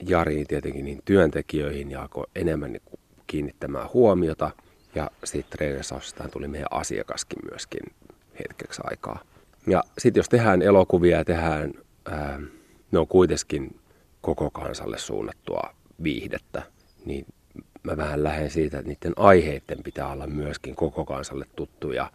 Jariin 0.00 0.46
tietenkin 0.46 0.84
niin 0.84 1.02
työntekijöihin 1.04 1.90
ja 1.90 2.02
alkoi 2.02 2.26
enemmän 2.36 2.72
niin 2.72 2.98
kiinnittämään 3.26 3.88
huomiota. 3.94 4.50
Ja 4.94 5.10
sitten 5.24 5.58
Trainers 5.58 5.90
Housesta 5.90 6.28
tuli 6.28 6.48
meidän 6.48 6.68
asiakaskin 6.70 7.38
myöskin 7.50 7.80
hetkeksi 8.38 8.82
aikaa. 8.84 9.22
Ja 9.66 9.84
sitten 9.98 10.18
jos 10.18 10.28
tehdään 10.28 10.62
elokuvia 10.62 11.16
ja 11.16 11.24
tehdään, 11.24 11.72
ää, 12.10 12.40
ne 12.90 12.98
on 12.98 13.08
kuitenkin 13.08 13.80
koko 14.20 14.50
kansalle 14.50 14.98
suunnattua 14.98 15.74
viihdettä, 16.02 16.62
niin 17.04 17.26
mä 17.82 17.96
vähän 17.96 18.22
lähden 18.22 18.50
siitä, 18.50 18.78
että 18.78 18.88
niiden 18.88 19.12
aiheiden 19.16 19.82
pitää 19.84 20.12
olla 20.12 20.26
myöskin 20.26 20.74
koko 20.74 21.04
kansalle 21.04 21.46
tuttuja, 21.56 22.10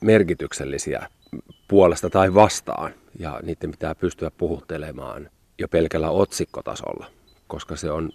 merkityksellisiä 0.00 1.08
puolesta 1.68 2.10
tai 2.10 2.34
vastaan. 2.34 2.94
Ja 3.18 3.40
niiden 3.42 3.70
pitää 3.70 3.94
pystyä 3.94 4.30
puhuttelemaan 4.30 5.30
jo 5.58 5.68
pelkällä 5.68 6.10
otsikkotasolla, 6.10 7.06
koska 7.46 7.76
se 7.76 7.90
on, 7.90 8.10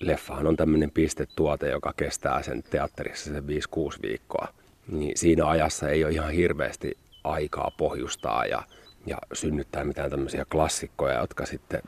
leffahan 0.00 0.46
on 0.46 0.56
tämmöinen 0.56 0.90
pistetuote, 0.90 1.70
joka 1.70 1.92
kestää 1.96 2.42
sen 2.42 2.62
teatterissa 2.62 3.30
sen 3.30 3.44
5-6 3.44 4.02
viikkoa. 4.02 4.48
Niin 4.88 5.18
siinä 5.18 5.46
ajassa 5.46 5.88
ei 5.88 6.04
ole 6.04 6.12
ihan 6.12 6.30
hirveästi 6.30 6.98
aikaa 7.24 7.72
pohjustaa 7.76 8.46
ja, 8.46 8.62
ja 9.06 9.18
synnyttää 9.32 9.84
mitään 9.84 10.10
tämmöisiä 10.10 10.44
klassikkoja, 10.50 11.20
jotka 11.20 11.46
sitten 11.46 11.82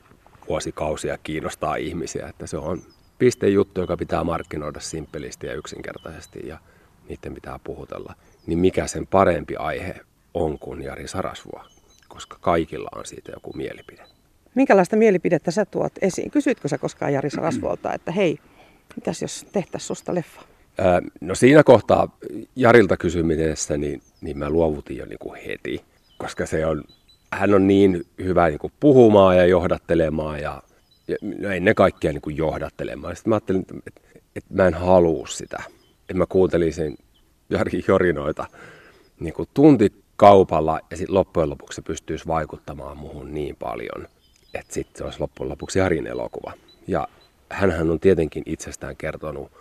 vuosikausia 0.49 1.19
kiinnostaa 1.19 1.77
ihmisiä. 1.77 2.29
Että 2.29 2.47
se 2.47 2.57
on 2.57 2.83
pistejuttu, 3.19 3.81
joka 3.81 3.97
pitää 3.97 4.25
markkinoida 4.25 4.81
simppelisti 4.81 5.47
ja 5.47 5.55
yksinkertaisesti 5.55 6.41
ja 6.47 6.59
niiden 7.09 7.35
pitää 7.35 7.61
puhutella. 7.65 8.15
Niin 8.47 8.59
mikä 8.59 8.87
sen 8.87 9.07
parempi 9.07 9.57
aihe 9.57 9.95
on 10.35 10.59
kuin 10.59 10.83
Jari 10.83 11.09
Sarasvuo, 11.09 11.65
koska 12.09 12.39
kaikilla 12.41 12.89
on 12.97 13.07
siitä 13.07 13.33
joku 13.33 13.53
mielipide. 13.53 14.03
Minkälaista 14.55 14.97
mielipidettä 14.97 15.51
sä 15.51 15.65
tuot 15.65 15.93
esiin? 16.03 16.31
Kysytkö 16.31 16.69
sä 16.69 16.79
koskaan 16.79 17.13
Jari 17.13 17.31
Sarasvuolta, 17.31 17.95
että 17.95 18.13
hei, 18.13 18.39
mitäs 18.97 19.23
jos 19.23 19.47
tehtäisiin 19.53 19.87
susta 19.87 20.15
leffa? 20.15 20.43
no 21.21 21.35
siinä 21.35 21.63
kohtaa 21.63 22.19
Jarilta 22.57 22.97
kysymisessä, 22.97 23.77
niin, 23.77 24.03
niin 24.21 24.39
mä 24.39 24.51
luovutin 24.51 24.97
jo 24.97 25.07
niin 25.07 25.19
kuin 25.19 25.41
heti, 25.47 25.85
koska 26.19 26.47
se 26.47 26.67
on, 26.67 26.85
hän 27.33 27.55
on 27.55 27.67
niin 27.67 28.07
hyvä 28.19 28.49
niin 28.49 28.59
kuin 28.59 28.73
puhumaan 28.81 29.37
ja 29.37 29.47
johdattelemaan 29.47 30.41
ja, 30.41 30.63
ja 31.09 31.17
no 31.39 31.51
ennen 31.51 31.75
kaikkea 31.75 32.13
niin 32.13 32.21
kuin 32.21 32.37
johdattelemaan. 32.37 33.17
Sitten 33.17 33.31
mä 33.31 33.35
ajattelin, 33.35 33.61
että, 33.61 33.75
että, 33.87 34.01
että 34.37 34.55
mä 34.55 34.67
en 34.67 34.75
halua 34.75 35.27
sitä. 35.27 35.63
Että 36.11 36.19
mä 36.19 36.27
kuuntelisin 36.27 36.99
Jari 37.51 37.85
Jorinoita 37.89 38.47
niin 39.21 39.35
kuin 39.35 39.49
tuntikaupalla 39.55 40.81
ja 40.91 40.97
sitten 40.97 41.15
loppujen 41.15 41.51
lopuksi 41.51 41.77
se 41.77 41.83
pystyisi 41.83 42.27
vaikuttamaan 42.27 42.97
muhun 42.97 43.35
niin 43.35 43.57
paljon, 43.57 44.09
että 44.55 44.75
sitten 44.75 44.99
se 44.99 45.05
olisi 45.05 45.21
loppujen 45.21 45.51
lopuksi 45.51 45.79
Jarin 45.79 46.07
elokuva. 46.07 46.53
Ja 46.87 47.09
hänhän 47.51 47.91
on 47.91 48.01
tietenkin 48.01 48.43
itsestään 48.47 48.97
kertonut 48.97 49.53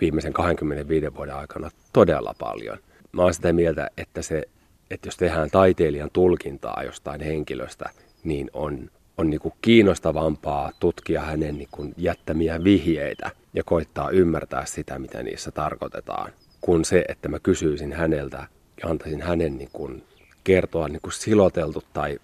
viimeisen 0.00 0.32
25 0.32 1.14
vuoden 1.16 1.34
aikana 1.34 1.70
todella 1.92 2.34
paljon. 2.38 2.78
Mä 3.12 3.22
oon 3.22 3.34
sitä 3.34 3.52
mieltä, 3.52 3.90
että, 3.96 4.22
se, 4.22 4.42
että 4.90 5.08
jos 5.08 5.16
tehdään 5.16 5.50
taiteilijan 5.50 6.10
tulkintaa 6.12 6.82
jostain 6.84 7.20
henkilöstä, 7.20 7.90
niin 8.24 8.50
on, 8.52 8.90
on 9.18 9.30
niin 9.30 9.40
kuin 9.40 9.54
kiinnostavampaa 9.62 10.72
tutkia 10.80 11.20
hänen 11.20 11.58
niin 11.58 11.68
kuin 11.70 11.94
jättämiä 11.96 12.64
vihjeitä 12.64 13.30
ja 13.54 13.64
koittaa 13.64 14.10
ymmärtää 14.10 14.66
sitä, 14.66 14.98
mitä 14.98 15.22
niissä 15.22 15.50
tarkoitetaan, 15.50 16.32
kuin 16.60 16.84
se, 16.84 17.04
että 17.08 17.28
mä 17.28 17.38
kysyisin 17.38 17.92
häneltä 17.92 18.46
ja 18.82 18.88
antaisin 18.90 19.22
hänen 19.22 19.58
niin 19.58 19.70
kuin 19.72 20.04
kertoa 20.44 20.88
niin 20.88 21.00
kuin 21.02 21.12
siloteltu 21.12 21.82
tai 21.92 22.18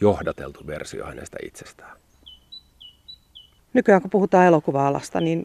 johdateltu 0.00 0.66
versio 0.66 1.06
hänestä 1.06 1.36
itsestään. 1.42 1.96
Nykyään 3.72 4.02
kun 4.02 4.10
puhutaan 4.10 4.46
elokuva-alasta, 4.46 5.20
niin 5.20 5.42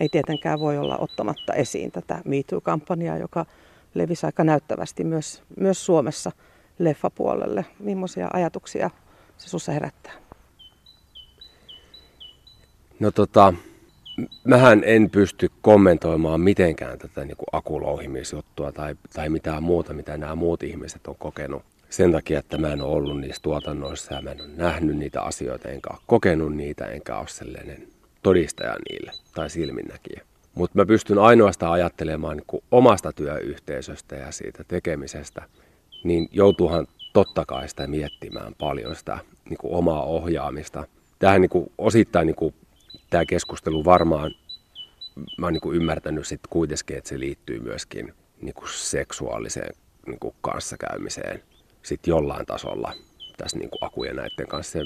ei 0.00 0.08
tietenkään 0.08 0.60
voi 0.60 0.78
olla 0.78 0.98
ottamatta 0.98 1.54
esiin 1.54 1.92
tätä 1.92 2.22
MeToo-kampanjaa, 2.24 3.18
joka 3.18 3.46
levisi 3.94 4.26
aika 4.26 4.44
näyttävästi 4.44 5.04
myös, 5.04 5.42
myös 5.56 5.86
Suomessa 5.86 6.32
leffapuolelle. 6.78 7.64
Millaisia 7.78 8.28
ajatuksia 8.32 8.90
se 9.40 9.48
sinussa 9.48 9.72
herättää? 9.72 10.12
No 13.00 13.10
tota, 13.10 13.54
mähän 14.44 14.82
en 14.84 15.10
pysty 15.10 15.50
kommentoimaan 15.62 16.40
mitenkään 16.40 16.98
tätä 16.98 17.24
niin 17.24 17.36
akulouhimisjuttua 17.52 18.72
tai, 18.72 18.94
tai 19.14 19.28
mitään 19.28 19.62
muuta, 19.62 19.94
mitä 19.94 20.16
nämä 20.16 20.34
muut 20.34 20.62
ihmiset 20.62 21.06
on 21.06 21.16
kokenut. 21.18 21.62
Sen 21.90 22.12
takia, 22.12 22.38
että 22.38 22.58
mä 22.58 22.72
en 22.72 22.82
ole 22.82 22.96
ollut 22.96 23.20
niissä 23.20 23.42
tuotannoissa 23.42 24.14
ja 24.14 24.22
mä 24.22 24.30
en 24.30 24.40
ole 24.40 24.50
nähnyt 24.56 24.96
niitä 24.96 25.22
asioita, 25.22 25.68
enkä 25.68 25.90
ole 25.92 26.00
kokenut 26.06 26.56
niitä, 26.56 26.86
enkä 26.86 27.18
ole 27.18 27.28
sellainen 27.28 27.88
todistaja 28.22 28.76
niille 28.90 29.12
tai 29.34 29.50
silminnäkijä. 29.50 30.20
Mutta 30.54 30.78
mä 30.78 30.86
pystyn 30.86 31.18
ainoastaan 31.18 31.72
ajattelemaan 31.72 32.36
niin 32.36 32.62
omasta 32.70 33.12
työyhteisöstä 33.12 34.16
ja 34.16 34.32
siitä 34.32 34.64
tekemisestä, 34.68 35.42
niin 36.04 36.28
joutuuhan 36.32 36.86
totta 37.12 37.44
kai 37.44 37.68
sitä 37.68 37.86
miettimään 37.86 38.54
paljon 38.58 38.96
sitä 38.96 39.18
niin 39.48 39.58
kuin 39.58 39.74
omaa 39.74 40.02
ohjaamista. 40.02 40.86
Tähän 41.18 41.40
niin 41.40 41.72
osittain 41.78 42.26
niin 42.26 42.36
kuin, 42.36 42.54
tämä 43.10 43.26
keskustelu 43.26 43.84
varmaan, 43.84 44.34
mä 45.38 45.46
oon 45.46 45.52
niin 45.52 45.74
ymmärtänyt 45.74 46.26
sit 46.26 46.40
kuitenkin, 46.50 46.96
että 46.96 47.08
se 47.08 47.18
liittyy 47.18 47.60
myöskin 47.60 48.14
niin 48.40 48.54
kuin 48.54 48.68
seksuaaliseen 48.68 49.74
niin 50.06 50.20
kuin 50.20 50.34
kanssakäymiseen 50.40 51.42
sit 51.82 52.06
jollain 52.06 52.46
tasolla 52.46 52.92
tässä 53.36 53.58
niin 53.58 53.70
kuin 53.70 53.84
akuja 53.84 54.14
näiden 54.14 54.46
kanssa. 54.46 54.78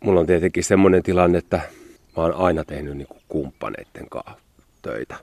mulla 0.00 0.20
on 0.20 0.26
tietenkin 0.26 0.64
semmoinen 0.64 1.02
tilanne, 1.02 1.38
että 1.38 1.56
mä 2.16 2.22
oon 2.22 2.34
aina 2.34 2.64
tehnyt 2.64 2.96
niin 2.96 3.08
kuin 3.08 3.22
kumppaneiden 3.28 4.08
kanssa 4.10 4.38
töitä. 4.82 5.16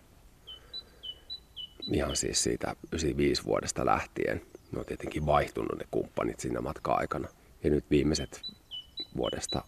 Ihan 1.92 2.16
siis 2.16 2.44
siitä 2.44 2.76
95 2.92 3.44
vuodesta 3.44 3.86
lähtien. 3.86 4.42
Ne 4.74 4.80
on 4.80 4.86
tietenkin 4.86 5.26
vaihtunut 5.26 5.80
ne 5.80 5.86
kumppanit 5.92 6.40
siinä 6.40 6.62
matka-aikana. 6.62 7.28
Ja 7.64 7.70
nyt 7.70 7.86
viimeiset 7.92 8.42
vuodesta 9.18 9.64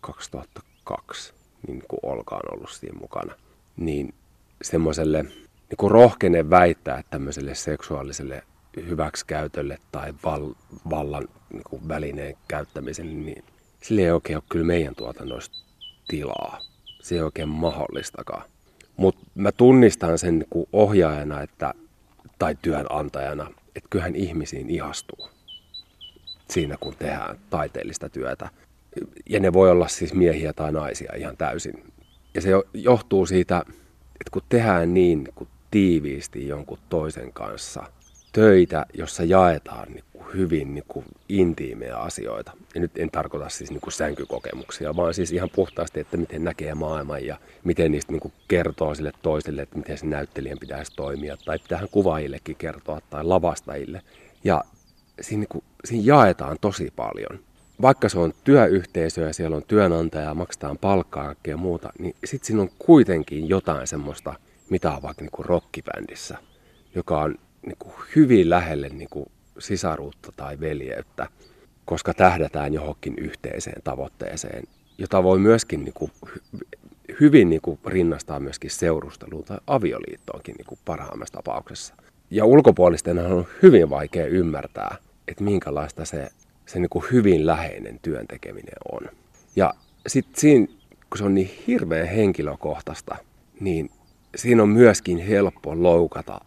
2002, 0.00 1.34
niin 1.66 1.82
kuin 1.88 2.00
Olka 2.02 2.34
on 2.34 2.54
ollut 2.54 2.70
siinä 2.70 2.98
mukana, 3.00 3.34
niin 3.76 4.14
semmoiselle 4.62 5.22
niin 5.22 5.76
kuin 5.76 5.90
rohkenen 5.90 6.50
väittää, 6.50 6.98
että 6.98 7.10
tämmöiselle 7.10 7.54
seksuaaliselle 7.54 8.42
hyväksikäytölle 8.76 9.78
tai 9.92 10.14
val, 10.24 10.54
vallan 10.90 11.28
niin 11.52 11.64
kuin 11.70 11.88
välineen 11.88 12.36
käyttämiselle, 12.48 13.12
niin 13.12 13.44
sille 13.82 14.00
ei 14.02 14.10
oikein 14.10 14.36
ole 14.36 14.44
kyllä 14.48 14.66
meidän 14.66 14.94
tuotannoista 14.94 15.56
tilaa. 16.08 16.60
Se 17.02 17.14
ei 17.14 17.20
oikein 17.20 17.48
mahdollistakaan. 17.48 18.42
Mutta 18.96 19.26
mä 19.34 19.52
tunnistan 19.52 20.18
sen 20.18 20.38
niin 20.38 20.68
ohjaajana 20.72 21.42
että, 21.42 21.74
tai 22.38 22.56
työnantajana, 22.62 23.50
että 23.76 23.88
kyllähän 23.90 24.16
ihmisiin 24.16 24.70
ihastuu 24.70 25.28
siinä, 26.50 26.76
kun 26.80 26.94
tehdään 26.98 27.38
taiteellista 27.50 28.08
työtä. 28.08 28.48
Ja 29.28 29.40
ne 29.40 29.52
voi 29.52 29.70
olla 29.70 29.88
siis 29.88 30.14
miehiä 30.14 30.52
tai 30.52 30.72
naisia 30.72 31.12
ihan 31.16 31.36
täysin. 31.36 31.92
Ja 32.34 32.40
se 32.40 32.50
johtuu 32.74 33.26
siitä, 33.26 33.64
että 34.06 34.30
kun 34.32 34.42
tehdään 34.48 34.94
niin 34.94 35.28
kun 35.34 35.48
tiiviisti 35.70 36.48
jonkun 36.48 36.78
toisen 36.88 37.32
kanssa 37.32 37.82
töitä, 38.32 38.86
jossa 38.94 39.24
jaetaan 39.24 39.92
niin 39.92 40.04
hyvin 40.34 40.74
niin 40.74 40.84
kuin 40.88 41.04
intiimejä 41.28 41.96
asioita. 41.96 42.52
Ja 42.74 42.80
nyt 42.80 42.90
en 42.96 43.10
tarkoita 43.10 43.48
siis 43.48 43.70
niin 43.70 43.80
kuin 43.80 43.92
sänkykokemuksia, 43.92 44.96
vaan 44.96 45.14
siis 45.14 45.32
ihan 45.32 45.50
puhtaasti, 45.54 46.00
että 46.00 46.16
miten 46.16 46.44
näkee 46.44 46.74
maailman 46.74 47.26
ja 47.26 47.38
miten 47.64 47.92
niistä 47.92 48.12
niin 48.12 48.20
kuin 48.20 48.32
kertoo 48.48 48.94
sille 48.94 49.12
toiselle, 49.22 49.62
että 49.62 49.78
miten 49.78 49.98
se 49.98 50.06
näyttelijän 50.06 50.58
pitäisi 50.58 50.92
toimia. 50.96 51.36
Tai 51.44 51.58
pitäähän 51.58 51.88
kuvaajillekin 51.90 52.56
kertoa 52.56 53.00
tai 53.10 53.24
lavastajille. 53.24 54.02
Ja 54.44 54.64
siinä, 55.20 55.40
niin 55.40 55.48
kuin, 55.48 55.64
siinä 55.84 56.04
jaetaan 56.06 56.56
tosi 56.60 56.92
paljon. 56.96 57.38
Vaikka 57.82 58.08
se 58.08 58.18
on 58.18 58.32
työyhteisö 58.44 59.20
ja 59.20 59.32
siellä 59.32 59.56
on 59.56 59.62
työnantaja, 59.68 60.34
maksetaan 60.34 60.78
palkkaa 60.78 61.34
ja 61.46 61.56
muuta, 61.56 61.92
niin 61.98 62.14
sitten 62.24 62.46
siinä 62.46 62.62
on 62.62 62.70
kuitenkin 62.78 63.48
jotain 63.48 63.86
semmoista, 63.86 64.34
mitä 64.70 64.92
on 64.92 65.02
vaikka 65.02 65.22
niin 65.22 65.30
kuin 65.30 65.46
rockibändissä, 65.46 66.38
joka 66.94 67.20
on 67.20 67.34
niin 67.66 67.76
kuin 67.78 67.94
hyvin 68.16 68.50
lähelle 68.50 68.88
niin 68.88 69.08
kuin 69.10 69.26
sisaruutta 69.58 70.32
tai 70.36 70.60
veljeyttä, 70.60 71.28
koska 71.84 72.14
tähdätään 72.14 72.74
johonkin 72.74 73.14
yhteiseen 73.18 73.82
tavoitteeseen, 73.82 74.64
jota 74.98 75.22
voi 75.22 75.38
myöskin 75.38 75.84
niin 75.84 75.94
kuin 75.94 76.12
hyvin 77.20 77.50
niin 77.50 77.60
kuin 77.60 77.78
rinnastaa 77.86 78.40
myöskin 78.40 78.70
seurusteluun 78.70 79.44
tai 79.44 79.58
avioliittoonkin 79.66 80.54
niin 80.54 80.66
kuin 80.66 80.80
parhaimmassa 80.84 81.32
tapauksessa. 81.34 81.94
Ja 82.30 82.44
ulkopuolisten 82.44 83.18
on 83.18 83.46
hyvin 83.62 83.90
vaikea 83.90 84.26
ymmärtää, 84.26 84.96
että 85.28 85.44
minkälaista 85.44 86.04
se, 86.04 86.28
se 86.66 86.78
niin 86.78 86.90
kuin 86.90 87.04
hyvin 87.12 87.46
läheinen 87.46 87.98
työn 88.02 88.26
tekeminen 88.26 88.74
on. 88.92 89.00
Ja 89.56 89.74
sitten 90.06 90.40
siinä, 90.40 90.66
kun 91.10 91.18
se 91.18 91.24
on 91.24 91.34
niin 91.34 91.50
hirveän 91.66 92.08
henkilökohtaista, 92.08 93.16
niin 93.60 93.90
siinä 94.36 94.62
on 94.62 94.68
myöskin 94.68 95.18
helppo 95.18 95.82
loukata 95.82 96.40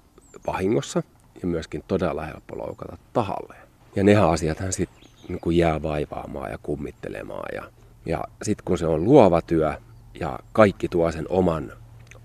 vahingossa 0.48 1.04
ja 1.42 1.48
myöskin 1.48 1.84
todella 1.88 2.26
helppo 2.26 2.58
loukata 2.58 2.98
tahalleen. 3.14 3.68
Ja 3.96 4.04
nehän 4.04 4.30
asiathan 4.30 4.74
sitten 4.74 5.12
niin 5.28 5.58
jää 5.58 5.82
vaivaamaan 5.82 6.52
ja 6.52 6.58
kummittelemaan. 6.64 7.50
Ja, 7.56 7.64
ja 8.06 8.24
sitten 8.44 8.66
kun 8.66 8.78
se 8.78 8.88
on 8.88 9.04
luova 9.04 9.42
työ 9.42 9.74
ja 10.20 10.40
kaikki 10.54 10.88
tuo 10.90 11.12
sen 11.12 11.26
oman 11.30 11.72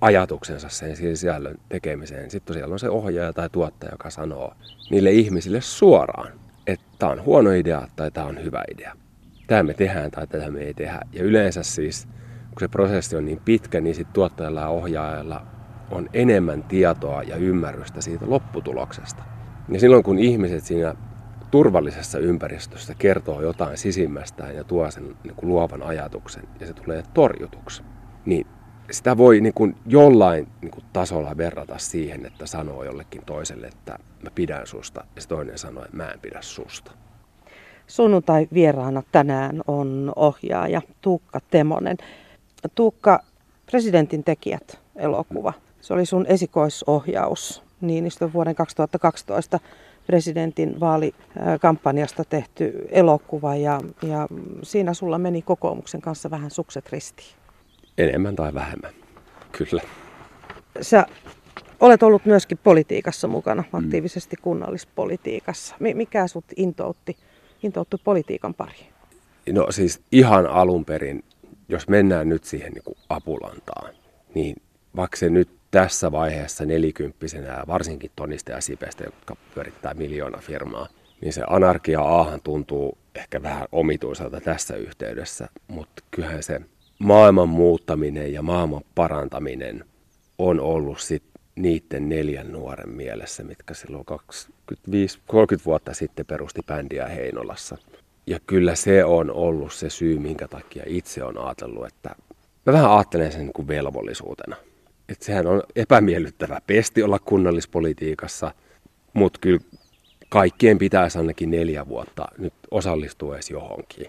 ajatuksensa 0.00 0.68
sen 0.68 0.96
sisällön 0.96 1.58
tekemiseen, 1.68 2.30
sitten 2.30 2.54
siellä 2.54 2.72
on 2.72 2.78
se 2.78 2.88
ohjaaja 2.88 3.32
tai 3.32 3.50
tuottaja, 3.50 3.92
joka 3.92 4.10
sanoo 4.10 4.54
niille 4.90 5.10
ihmisille 5.10 5.60
suoraan, 5.60 6.32
että 6.66 6.86
tämä 6.98 7.12
on 7.12 7.24
huono 7.24 7.50
idea 7.50 7.88
tai 7.96 8.10
tämä 8.10 8.26
on 8.26 8.44
hyvä 8.44 8.64
idea. 8.72 8.96
Tämä 9.46 9.62
me 9.62 9.74
tehdään 9.74 10.10
tai 10.10 10.26
tätä 10.26 10.50
me 10.50 10.60
ei 10.60 10.74
tehdä. 10.74 11.00
Ja 11.12 11.24
yleensä 11.24 11.62
siis, 11.62 12.08
kun 12.50 12.60
se 12.60 12.68
prosessi 12.68 13.16
on 13.16 13.24
niin 13.24 13.40
pitkä, 13.44 13.80
niin 13.80 13.94
sitten 13.94 14.14
tuottajalla 14.14 14.60
ja 14.60 14.68
ohjaajalla 14.68 15.46
on 15.90 16.08
enemmän 16.12 16.62
tietoa 16.62 17.22
ja 17.22 17.36
ymmärrystä 17.36 18.00
siitä 18.00 18.24
lopputuloksesta. 18.28 19.22
Ja 19.68 19.80
silloin 19.80 20.02
kun 20.02 20.18
ihmiset 20.18 20.64
siinä 20.64 20.94
turvallisessa 21.50 22.18
ympäristössä 22.18 22.94
kertoo 22.98 23.42
jotain 23.42 23.78
sisimmästään 23.78 24.56
ja 24.56 24.64
tuo 24.64 24.90
sen 24.90 25.16
niin 25.24 25.34
kuin 25.36 25.48
luovan 25.48 25.82
ajatuksen 25.82 26.42
ja 26.60 26.66
se 26.66 26.72
tulee 26.72 27.02
torjutuksi, 27.14 27.82
niin 28.24 28.46
sitä 28.90 29.16
voi 29.16 29.40
niin 29.40 29.54
kuin 29.54 29.76
jollain 29.86 30.48
niin 30.60 30.70
kuin 30.70 30.84
tasolla 30.92 31.36
verrata 31.36 31.78
siihen, 31.78 32.26
että 32.26 32.46
sanoo 32.46 32.84
jollekin 32.84 33.22
toiselle, 33.26 33.66
että 33.66 33.98
mä 34.22 34.30
pidän 34.34 34.66
susta 34.66 35.04
ja 35.16 35.22
se 35.22 35.28
toinen 35.28 35.58
sanoo, 35.58 35.84
että 35.84 35.96
mä 35.96 36.10
en 36.10 36.20
pidä 36.20 36.38
susta. 36.40 36.92
Sunnuntai 37.86 38.48
vieraana 38.52 39.02
tänään 39.12 39.62
on 39.66 40.12
ohjaaja 40.16 40.82
Tuukka 41.00 41.40
Temonen. 41.50 41.96
Tuukka, 42.74 43.20
presidentin 43.70 44.24
tekijät 44.24 44.78
elokuva. 44.96 45.52
Se 45.80 45.94
oli 45.94 46.06
sun 46.06 46.26
esikoisohjaus 46.26 47.62
Niinistön 47.80 48.32
vuoden 48.32 48.54
2012 48.54 49.60
presidentin 50.06 50.80
vaalikampanjasta 50.80 52.24
tehty 52.24 52.88
elokuva 52.88 53.56
ja, 53.56 53.80
ja 54.02 54.28
siinä 54.62 54.94
sulla 54.94 55.18
meni 55.18 55.42
kokoomuksen 55.42 56.00
kanssa 56.00 56.30
vähän 56.30 56.50
sukset 56.50 56.92
ristiin. 56.92 57.28
Enemmän 57.98 58.36
tai 58.36 58.54
vähemmän, 58.54 58.92
kyllä. 59.52 59.82
Sä 60.80 61.06
olet 61.80 62.02
ollut 62.02 62.24
myöskin 62.24 62.58
politiikassa 62.58 63.28
mukana, 63.28 63.64
mm. 63.72 63.78
aktiivisesti 63.78 64.36
kunnallispolitiikassa. 64.36 65.74
Mikä 65.94 66.26
sut 66.26 66.44
intoutti, 66.56 67.16
intoutti 67.62 67.96
politiikan 68.04 68.54
pariin? 68.54 68.86
No 69.52 69.66
siis 69.70 70.00
ihan 70.12 70.46
alun 70.46 70.84
perin, 70.84 71.24
jos 71.68 71.88
mennään 71.88 72.28
nyt 72.28 72.44
siihen 72.44 72.72
niin 72.72 72.84
kuin 72.84 72.98
apulantaan, 73.08 73.94
niin 74.34 74.56
vaikka 74.96 75.16
se 75.16 75.30
nyt 75.30 75.59
tässä 75.70 76.12
vaiheessa 76.12 76.64
nelikymppisenä 76.64 77.48
ja 77.48 77.64
varsinkin 77.66 78.10
Tonista 78.16 78.50
ja 78.50 78.60
Sipestä, 78.60 79.04
jotka 79.04 79.36
pyörittää 79.54 79.94
miljoona 79.94 80.38
firmaa, 80.38 80.88
niin 81.20 81.32
se 81.32 81.42
anarkia-aahan 81.46 82.40
tuntuu 82.44 82.98
ehkä 83.14 83.42
vähän 83.42 83.68
omituiselta 83.72 84.40
tässä 84.40 84.76
yhteydessä, 84.76 85.48
mutta 85.68 86.02
kyllähän 86.10 86.42
se 86.42 86.60
maailman 86.98 87.48
muuttaminen 87.48 88.32
ja 88.32 88.42
maailman 88.42 88.82
parantaminen 88.94 89.84
on 90.38 90.60
ollut 90.60 91.00
sit 91.00 91.22
niiden 91.56 92.08
neljän 92.08 92.52
nuoren 92.52 92.88
mielessä, 92.88 93.44
mitkä 93.44 93.74
silloin 93.74 94.04
25-30 94.72 94.74
vuotta 95.64 95.94
sitten 95.94 96.26
perusti 96.26 96.60
bändiä 96.66 97.06
Heinolassa. 97.06 97.76
Ja 98.26 98.38
kyllä 98.46 98.74
se 98.74 99.04
on 99.04 99.30
ollut 99.30 99.72
se 99.72 99.90
syy, 99.90 100.18
minkä 100.18 100.48
takia 100.48 100.82
itse 100.86 101.24
on 101.24 101.38
ajatellut, 101.38 101.86
että 101.86 102.14
mä 102.66 102.72
vähän 102.72 102.90
ajattelen 102.90 103.32
sen 103.32 103.52
kuin 103.52 103.68
velvollisuutena– 103.68 104.56
että 105.10 105.24
sehän 105.24 105.46
on 105.46 105.62
epämiellyttävä 105.76 106.60
pesti 106.66 107.02
olla 107.02 107.18
kunnallispolitiikassa, 107.18 108.54
mutta 109.12 109.38
kyllä 109.42 109.60
kaikkien 110.28 110.78
pitäisi 110.78 111.18
ainakin 111.18 111.50
neljä 111.50 111.88
vuotta 111.88 112.28
nyt 112.38 112.54
osallistua 112.70 113.34
edes 113.34 113.50
johonkin. 113.50 114.06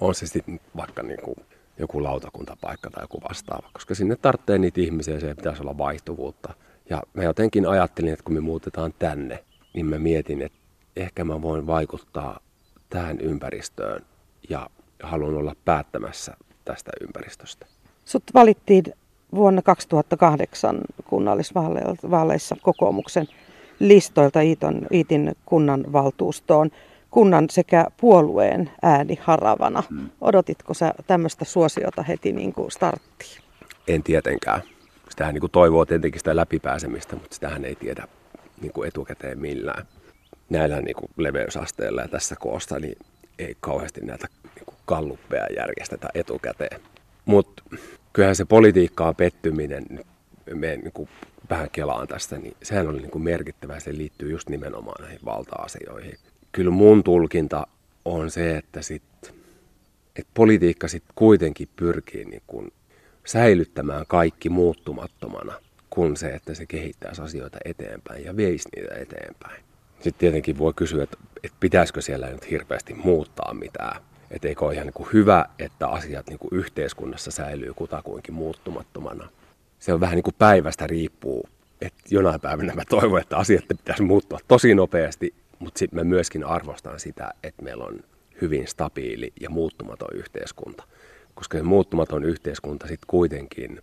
On 0.00 0.14
se 0.14 0.26
sitten 0.26 0.60
vaikka 0.76 1.02
niin 1.02 1.20
kuin 1.22 1.36
joku 1.78 2.02
lautakuntapaikka 2.02 2.90
tai 2.90 3.04
joku 3.04 3.20
vastaava, 3.28 3.70
koska 3.72 3.94
sinne 3.94 4.16
tarvitsee 4.16 4.58
niitä 4.58 4.80
ihmisiä 4.80 5.14
ja 5.14 5.20
se 5.20 5.34
pitäisi 5.34 5.62
olla 5.62 5.78
vaihtuvuutta. 5.78 6.54
Ja 6.90 7.02
mä 7.14 7.22
jotenkin 7.22 7.68
ajattelin, 7.68 8.12
että 8.12 8.24
kun 8.24 8.34
me 8.34 8.40
muutetaan 8.40 8.94
tänne, 8.98 9.44
niin 9.74 9.86
mä 9.86 9.98
mietin, 9.98 10.42
että 10.42 10.58
ehkä 10.96 11.24
mä 11.24 11.42
voin 11.42 11.66
vaikuttaa 11.66 12.40
tähän 12.90 13.20
ympäristöön 13.20 14.06
ja 14.48 14.70
haluan 15.02 15.34
olla 15.34 15.56
päättämässä 15.64 16.36
tästä 16.64 16.90
ympäristöstä. 17.00 17.66
Sut 18.04 18.22
valittiin 18.34 18.84
vuonna 19.34 19.62
2008 19.62 20.80
kunnallisvaaleissa 21.04 22.56
kokoomuksen 22.62 23.28
listoilta 23.78 24.40
Iiton, 24.40 24.86
Iitin 24.92 25.36
kunnan 25.46 25.84
valtuustoon 25.92 26.70
kunnan 27.10 27.50
sekä 27.50 27.86
puolueen 28.00 28.70
ääni 28.82 29.18
haravana. 29.20 29.82
Hmm. 29.90 30.10
Odotitko 30.20 30.74
sä 30.74 30.94
tämmöistä 31.06 31.44
suosiota 31.44 32.02
heti 32.02 32.32
niin 32.32 32.52
kuin 32.52 32.70
starttiin? 32.70 33.42
En 33.88 34.02
tietenkään. 34.02 34.62
Sitähän 35.10 35.34
niin 35.34 35.40
kuin 35.40 35.52
toivoo 35.52 35.84
tietenkin 35.84 36.20
sitä 36.20 36.36
läpipääsemistä, 36.36 37.16
mutta 37.16 37.34
sitähän 37.34 37.64
ei 37.64 37.74
tiedä 37.74 38.08
niin 38.60 38.72
kuin 38.72 38.88
etukäteen 38.88 39.38
millään. 39.38 39.86
Näillä 40.50 40.80
niin 40.80 40.96
kuin 40.96 41.10
leveysasteilla 41.16 42.00
ja 42.00 42.08
tässä 42.08 42.36
koossa 42.40 42.78
niin 42.78 42.98
ei 43.38 43.56
kauheasti 43.60 44.00
näitä 44.00 44.26
niin 44.54 44.66
kuin 44.66 44.76
kalluppeja 44.84 45.46
järjestetä 45.56 46.08
etukäteen. 46.14 46.80
Mutta 47.24 47.62
kyllähän 48.16 48.36
se 48.36 48.44
politiikkaan 48.44 49.16
pettyminen, 49.16 49.86
me 50.54 50.76
niin 50.76 50.92
kuin 50.92 51.08
vähän 51.50 51.70
kelaan 51.70 52.08
tästä, 52.08 52.38
niin 52.38 52.56
sehän 52.62 52.88
oli 52.88 52.98
niin 52.98 53.10
kuin 53.10 53.22
merkittävä. 53.22 53.80
Se 53.80 53.96
liittyy 53.96 54.30
just 54.30 54.48
nimenomaan 54.48 55.02
näihin 55.02 55.20
valta-asioihin. 55.24 56.18
Kyllä 56.52 56.70
mun 56.70 57.04
tulkinta 57.04 57.66
on 58.04 58.30
se, 58.30 58.56
että, 58.56 58.82
sit, 58.82 59.02
että 60.16 60.30
politiikka 60.34 60.88
sitten 60.88 61.12
kuitenkin 61.14 61.68
pyrkii 61.76 62.24
niin 62.24 62.42
kuin 62.46 62.72
säilyttämään 63.26 64.04
kaikki 64.08 64.48
muuttumattomana, 64.48 65.54
kun 65.90 66.16
se, 66.16 66.28
että 66.28 66.54
se 66.54 66.66
kehittäisi 66.66 67.22
asioita 67.22 67.58
eteenpäin 67.64 68.24
ja 68.24 68.36
veisi 68.36 68.68
niitä 68.76 68.94
eteenpäin. 68.94 69.64
Sitten 69.94 70.20
tietenkin 70.20 70.58
voi 70.58 70.72
kysyä, 70.76 71.02
että, 71.02 71.16
että 71.42 71.56
pitäisikö 71.60 72.00
siellä 72.00 72.30
nyt 72.30 72.50
hirveästi 72.50 72.94
muuttaa 72.94 73.54
mitään 73.54 74.00
että 74.30 74.48
eikö 74.48 74.64
ole 74.64 74.74
ihan 74.74 74.86
niin 74.86 74.94
kuin 74.94 75.08
hyvä, 75.12 75.44
että 75.58 75.88
asiat 75.88 76.26
niin 76.26 76.38
kuin 76.38 76.54
yhteiskunnassa 76.54 77.30
säilyy 77.30 77.74
kutakuinkin 77.74 78.34
muuttumattomana. 78.34 79.28
Se 79.78 79.92
on 79.92 80.00
vähän 80.00 80.14
niin 80.16 80.22
kuin 80.22 80.34
päivästä 80.38 80.86
riippuu, 80.86 81.48
että 81.80 82.02
jonain 82.10 82.40
päivänä 82.40 82.74
mä 82.74 82.84
toivon, 82.88 83.20
että 83.20 83.36
asiat 83.36 83.68
pitäisi 83.68 84.02
muuttua 84.02 84.38
tosi 84.48 84.74
nopeasti, 84.74 85.34
mutta 85.58 85.78
sitten 85.78 85.98
mä 85.98 86.04
myöskin 86.04 86.44
arvostan 86.44 87.00
sitä, 87.00 87.30
että 87.42 87.62
meillä 87.62 87.84
on 87.84 88.00
hyvin 88.40 88.66
stabiili 88.66 89.32
ja 89.40 89.50
muuttumaton 89.50 90.08
yhteiskunta. 90.14 90.84
Koska 91.34 91.58
se 91.58 91.62
muuttumaton 91.62 92.24
yhteiskunta 92.24 92.86
sitten 92.86 93.06
kuitenkin 93.06 93.82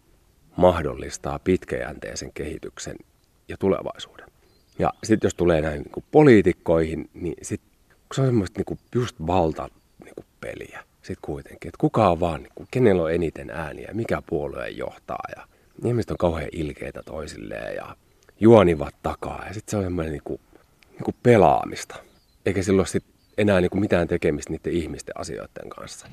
mahdollistaa 0.58 1.40
pitkäjänteisen 1.40 2.32
kehityksen 2.34 2.96
ja 3.48 3.58
tulevaisuuden. 3.58 4.26
Ja 4.80 4.94
sitten 5.04 5.28
jos 5.28 5.36
tulee 5.36 5.62
näin 5.62 5.82
niin 5.82 5.92
kuin 5.92 6.06
poliitikkoihin, 6.12 7.10
niin 7.14 7.36
sitten 7.42 7.72
se 8.16 8.22
on 8.22 8.28
semmoista 8.28 8.60
niin 8.60 8.66
kuin 8.66 8.80
just 8.96 9.16
valta 9.28 9.70
peliä 10.44 10.84
sitten 10.96 11.22
kuitenkin. 11.22 11.70
Että 11.70 11.78
kuka 11.78 12.10
on 12.10 12.20
vaan, 12.20 12.44
niin 12.44 12.68
kenellä 12.72 13.04
on 13.04 13.14
eniten 13.14 13.50
ääniä, 13.50 13.90
mikä 13.94 14.22
puolue 14.26 14.70
johtaa. 14.70 15.24
Ja 15.36 15.48
ihmiset 15.86 16.12
on 16.12 16.18
kauhean 16.18 16.50
ilkeitä 16.52 17.04
toisilleen 17.06 17.76
ja 17.76 17.96
juonivat 18.40 18.96
takaa. 19.04 19.44
Ja 19.48 19.54
sitten 19.54 19.72
se 19.72 19.78
on 19.78 19.84
semmoinen 19.84 20.12
niin 20.12 20.24
kuin, 20.24 20.42
niin 20.92 21.04
kuin 21.04 21.16
pelaamista. 21.24 21.96
Eikä 22.46 22.64
silloin 22.64 22.88
sit 22.88 23.04
enää 23.38 23.62
niin 23.62 23.70
kuin 23.70 23.82
mitään 23.82 24.08
tekemistä 24.08 24.52
niiden 24.52 24.74
ihmisten 24.74 25.20
asioiden 25.20 25.70
kanssa. 25.70 26.08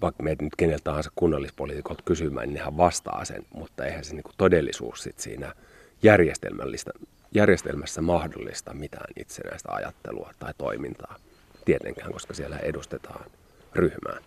Vaikka 0.00 0.22
meitä 0.22 0.44
nyt 0.44 0.56
keneltä 0.56 0.84
tahansa 0.84 1.10
kunnallispoliitikot 1.14 2.02
kysymään, 2.02 2.48
niin 2.48 2.54
nehän 2.54 2.76
vastaa 2.76 3.24
sen, 3.24 3.46
mutta 3.54 3.84
eihän 3.84 4.04
se 4.04 4.14
niin 4.14 4.22
kuin 4.22 4.34
todellisuus 4.38 5.02
sit 5.02 5.18
siinä 5.18 5.54
järjestelmällistä, 6.02 6.90
järjestelmässä 7.34 8.02
mahdollista 8.02 8.74
mitään 8.74 9.12
itsenäistä 9.16 9.72
ajattelua 9.72 10.30
tai 10.38 10.54
toimintaa 10.58 11.16
tietenkään, 11.64 12.12
koska 12.12 12.34
siellä 12.34 12.58
edustetaan 12.58 13.30
ryhmään. 13.74 14.22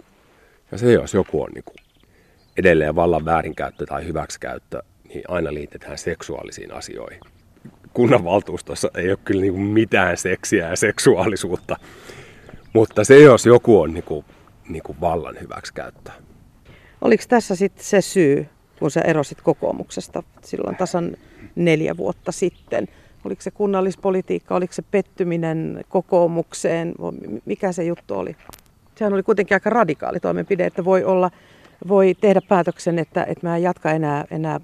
Ja 0.71 0.77
se, 0.77 0.91
jos 0.91 1.13
joku 1.13 1.43
on 1.43 1.49
niin 1.53 1.63
kuin 1.63 1.75
edelleen 2.57 2.95
vallan 2.95 3.25
väärinkäyttö 3.25 3.85
tai 3.85 4.05
hyväksikäyttö, 4.05 4.83
niin 5.09 5.23
aina 5.27 5.53
liitetään 5.53 5.97
seksuaalisiin 5.97 6.73
asioihin. 6.73 7.19
Kunnanvaltuustossa 7.93 8.91
ei 8.95 9.09
ole 9.09 9.17
kyllä 9.25 9.41
niin 9.41 9.53
kuin 9.53 9.65
mitään 9.65 10.17
seksiä 10.17 10.69
ja 10.69 10.75
seksuaalisuutta, 10.75 11.75
mutta 12.73 13.03
se, 13.03 13.19
jos 13.19 13.45
joku 13.45 13.81
on 13.81 13.93
niin 13.93 14.03
kuin, 14.03 14.25
niin 14.69 14.83
kuin 14.83 15.01
vallan 15.01 15.35
hyväksikäyttö. 15.41 16.11
Oliko 17.01 17.23
tässä 17.27 17.55
sitten 17.55 17.85
se 17.85 18.01
syy, 18.01 18.47
kun 18.79 18.91
sä 18.91 19.01
erosit 19.01 19.41
kokoomuksesta 19.41 20.23
silloin 20.41 20.75
tasan 20.75 21.17
neljä 21.55 21.97
vuotta 21.97 22.31
sitten. 22.31 22.87
Oliko 23.25 23.41
se 23.41 23.51
kunnallispolitiikka, 23.51 24.55
oliko 24.55 24.73
se 24.73 24.83
pettyminen 24.91 25.85
kokoomukseen, 25.89 26.93
mikä 27.45 27.71
se 27.71 27.83
juttu 27.83 28.13
oli? 28.13 28.35
Sehän 28.95 29.13
oli 29.13 29.23
kuitenkin 29.23 29.55
aika 29.55 29.69
radikaali 29.69 30.19
toimenpide, 30.19 30.65
että 30.65 30.85
voi 30.85 31.03
olla 31.03 31.31
voi 31.87 32.15
tehdä 32.21 32.41
päätöksen, 32.41 32.99
että, 32.99 33.23
että 33.23 33.47
mä 33.47 33.57
en 33.57 33.63
jatka 33.63 33.91
enää, 33.91 34.25
enää 34.31 34.59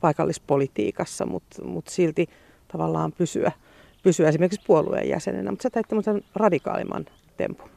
paikallispolitiikassa, 0.00 1.26
mutta, 1.26 1.64
mutta 1.64 1.90
silti 1.90 2.28
tavallaan 2.72 3.12
pysyä, 3.12 3.52
pysyä 4.02 4.28
esimerkiksi 4.28 4.66
puolueen 4.66 5.08
jäsenenä. 5.08 5.50
Mutta 5.50 5.62
sä 5.62 5.70
teit 5.70 5.88
tämmöisen 5.88 6.24
radikaalimman 6.34 7.06
tempun. 7.36 7.70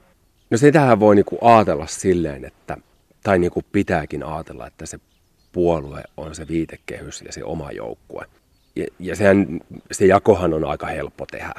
No 0.49 0.57
sitähän 0.57 0.99
voi 0.99 1.15
niinku 1.15 1.37
ajatella 1.41 1.87
silleen, 1.87 2.45
että, 2.45 2.77
tai 3.23 3.39
niinku 3.39 3.61
pitääkin 3.71 4.23
ajatella, 4.23 4.67
että 4.67 4.85
se 4.85 4.99
puolue 5.51 6.03
on 6.17 6.35
se 6.35 6.47
viitekehys 6.47 7.21
ja 7.21 7.33
se 7.33 7.43
oma 7.43 7.71
joukkue. 7.71 8.25
Ja, 8.75 8.85
ja 8.99 9.15
sehän, 9.15 9.59
se 9.91 10.05
jakohan 10.05 10.53
on 10.53 10.65
aika 10.65 10.87
helppo 10.87 11.25
tehdä, 11.25 11.53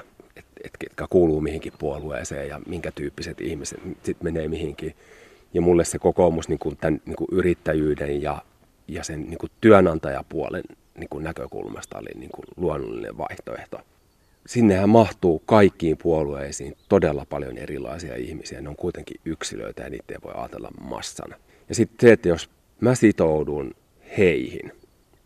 ketkä 0.79 1.07
kuuluu 1.11 1.40
mihinkin 1.40 1.73
puolueeseen 1.79 2.49
ja 2.49 2.61
minkä 2.66 2.92
tyyppiset 2.92 3.40
ihmiset 3.40 3.81
sitten 4.03 4.25
menee 4.25 4.49
mihinkin. 4.49 4.95
Ja 5.55 5.61
mulle 5.61 5.85
se 5.85 5.99
kokoomus 5.99 6.49
niin 6.49 6.59
kuin 6.59 6.77
tämän 6.77 7.01
niin 7.07 7.16
kuin 7.16 7.29
yrittäjyyden 7.33 8.23
ja, 8.23 8.42
ja 8.88 9.05
sen 9.05 9.23
niin 9.23 9.38
kuin 9.38 9.53
työnantajapuolen 9.61 10.62
niin 10.99 11.09
kuin 11.09 11.25
näkökulmasta 11.25 11.99
oli 11.99 12.09
niin 12.14 12.31
kuin 12.31 12.45
luonnollinen 12.57 13.19
vaihtoehto. 13.19 13.81
Sinnehän 14.47 14.88
mahtuu 14.88 15.42
kaikkiin 15.47 15.97
puolueisiin 15.97 16.77
todella 16.88 17.27
paljon 17.31 17.59
erilaisia 17.59 18.16
ihmisiä. 18.16 18.61
Ne 18.61 18.69
on 18.69 18.77
kuitenkin 18.77 19.21
yksilöitä 19.25 19.83
ja 19.83 19.90
niitä 19.90 20.14
ei 20.14 20.19
voi 20.25 20.33
ajatella 20.37 20.71
massana. 20.81 21.37
Ja 21.69 21.75
sitten 21.75 22.09
se, 22.09 22.12
että 22.12 22.29
jos 22.29 22.51
mä 22.81 22.95
sitoudun 22.95 23.75
heihin, 24.19 24.73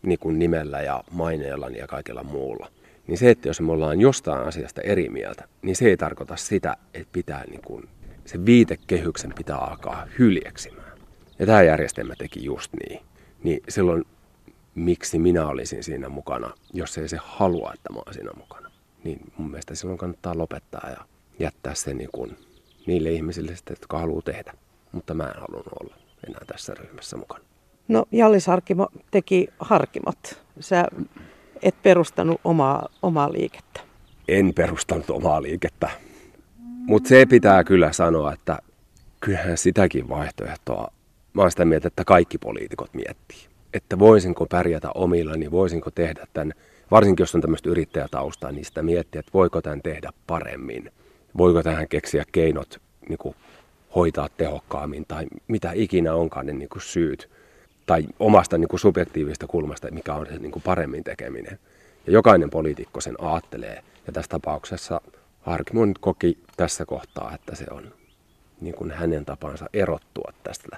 niin 0.01 0.19
kuin 0.19 0.39
nimellä 0.39 0.81
ja 0.81 1.03
maineellani 1.11 1.77
ja 1.77 1.87
kaikella 1.87 2.23
muulla, 2.23 2.71
niin 3.11 3.17
se, 3.17 3.29
että 3.29 3.49
jos 3.49 3.61
me 3.61 3.71
ollaan 3.71 4.01
jostain 4.01 4.47
asiasta 4.47 4.81
eri 4.81 5.09
mieltä, 5.09 5.47
niin 5.61 5.75
se 5.75 5.85
ei 5.85 5.97
tarkoita 5.97 6.35
sitä, 6.35 6.77
että 6.93 7.09
pitää 7.11 7.43
niin 7.45 7.61
kuin 7.61 7.89
se 8.25 8.45
viitekehyksen 8.45 9.33
pitää 9.37 9.57
alkaa 9.57 10.07
hyljeksimään. 10.19 10.97
Ja 11.39 11.45
tämä 11.45 11.63
järjestelmä 11.63 12.13
teki 12.17 12.45
just 12.45 12.73
niin. 12.73 13.01
Niin 13.43 13.63
silloin 13.69 14.03
miksi 14.75 15.19
minä 15.19 15.47
olisin 15.47 15.83
siinä 15.83 16.09
mukana, 16.09 16.53
jos 16.73 16.97
ei 16.97 17.07
se 17.07 17.17
halua, 17.21 17.71
että 17.73 17.93
mä 17.93 17.99
olen 18.05 18.13
siinä 18.13 18.31
mukana. 18.37 18.71
Niin 19.03 19.19
mun 19.37 19.49
mielestä 19.49 19.75
silloin 19.75 19.97
kannattaa 19.97 20.37
lopettaa 20.37 20.89
ja 20.89 21.05
jättää 21.39 21.75
se 21.75 21.93
niin 21.93 22.09
kuin 22.11 22.37
niille 22.87 23.11
ihmisille, 23.11 23.55
jotka 23.69 23.99
haluaa 23.99 24.21
tehdä. 24.21 24.53
Mutta 24.91 25.13
mä 25.13 25.23
en 25.23 25.41
halunnut 25.41 25.73
olla 25.81 25.95
enää 26.27 26.41
tässä 26.47 26.73
ryhmässä 26.73 27.17
mukana. 27.17 27.43
No 27.87 28.05
Jallis 28.11 28.47
Harkimo 28.47 28.87
teki 29.11 29.47
harkimot. 29.59 30.41
Sä 30.59 30.87
et 31.63 31.75
perustanut 31.83 32.41
omaa, 32.43 32.89
omaa 33.01 33.31
liikettä. 33.31 33.81
En 34.27 34.53
perustanut 34.53 35.09
omaa 35.09 35.41
liikettä. 35.41 35.89
Mutta 36.87 37.09
se 37.09 37.25
pitää 37.25 37.63
kyllä 37.63 37.91
sanoa, 37.91 38.33
että 38.33 38.59
kyllähän 39.19 39.57
sitäkin 39.57 40.09
vaihtoehtoa, 40.09 40.91
mä 41.33 41.41
oon 41.41 41.51
sitä 41.51 41.65
mieltä, 41.65 41.87
että 41.87 42.05
kaikki 42.05 42.37
poliitikot 42.37 42.93
miettii. 42.93 43.37
Että 43.73 43.99
voisinko 43.99 44.45
pärjätä 44.45 44.89
omilla, 44.95 45.33
niin 45.33 45.51
voisinko 45.51 45.91
tehdä 45.91 46.27
tämän, 46.33 46.53
varsinkin 46.91 47.23
jos 47.23 47.35
on 47.35 47.41
tämmöistä 47.41 47.69
yrittäjätaustaa, 47.69 48.51
niin 48.51 48.65
sitä 48.65 48.83
miettiä, 48.83 49.19
että 49.19 49.31
voiko 49.33 49.61
tämän 49.61 49.81
tehdä 49.81 50.09
paremmin. 50.27 50.91
Voiko 51.37 51.63
tähän 51.63 51.87
keksiä 51.87 52.23
keinot 52.31 52.81
niin 53.09 53.17
kuin 53.17 53.35
hoitaa 53.95 54.29
tehokkaammin 54.37 55.05
tai 55.07 55.25
mitä 55.47 55.71
ikinä 55.73 56.13
onkaan 56.13 56.45
ne 56.45 56.53
niin 56.53 56.69
kuin 56.69 56.81
syyt. 56.81 57.29
Tai 57.85 58.03
omasta 58.19 58.57
niin 58.57 58.67
kuin 58.67 58.79
subjektiivista 58.79 59.47
kulmasta, 59.47 59.91
mikä 59.91 60.13
on 60.13 60.25
se 60.25 60.37
niin 60.37 60.51
kuin 60.51 60.63
paremmin 60.63 61.03
tekeminen. 61.03 61.59
Ja 62.07 62.13
jokainen 62.13 62.49
poliitikko 62.49 63.01
sen 63.01 63.15
aattelee. 63.19 63.83
Ja 64.07 64.13
tässä 64.13 64.29
tapauksessa 64.29 65.01
Harkimo 65.41 65.85
nyt 65.85 65.97
koki 65.97 66.37
tässä 66.57 66.85
kohtaa, 66.85 67.31
että 67.35 67.55
se 67.55 67.65
on 67.71 67.93
niin 68.61 68.75
kuin 68.75 68.91
hänen 68.91 69.25
tapansa 69.25 69.65
erottua 69.73 70.33
tästä 70.43 70.77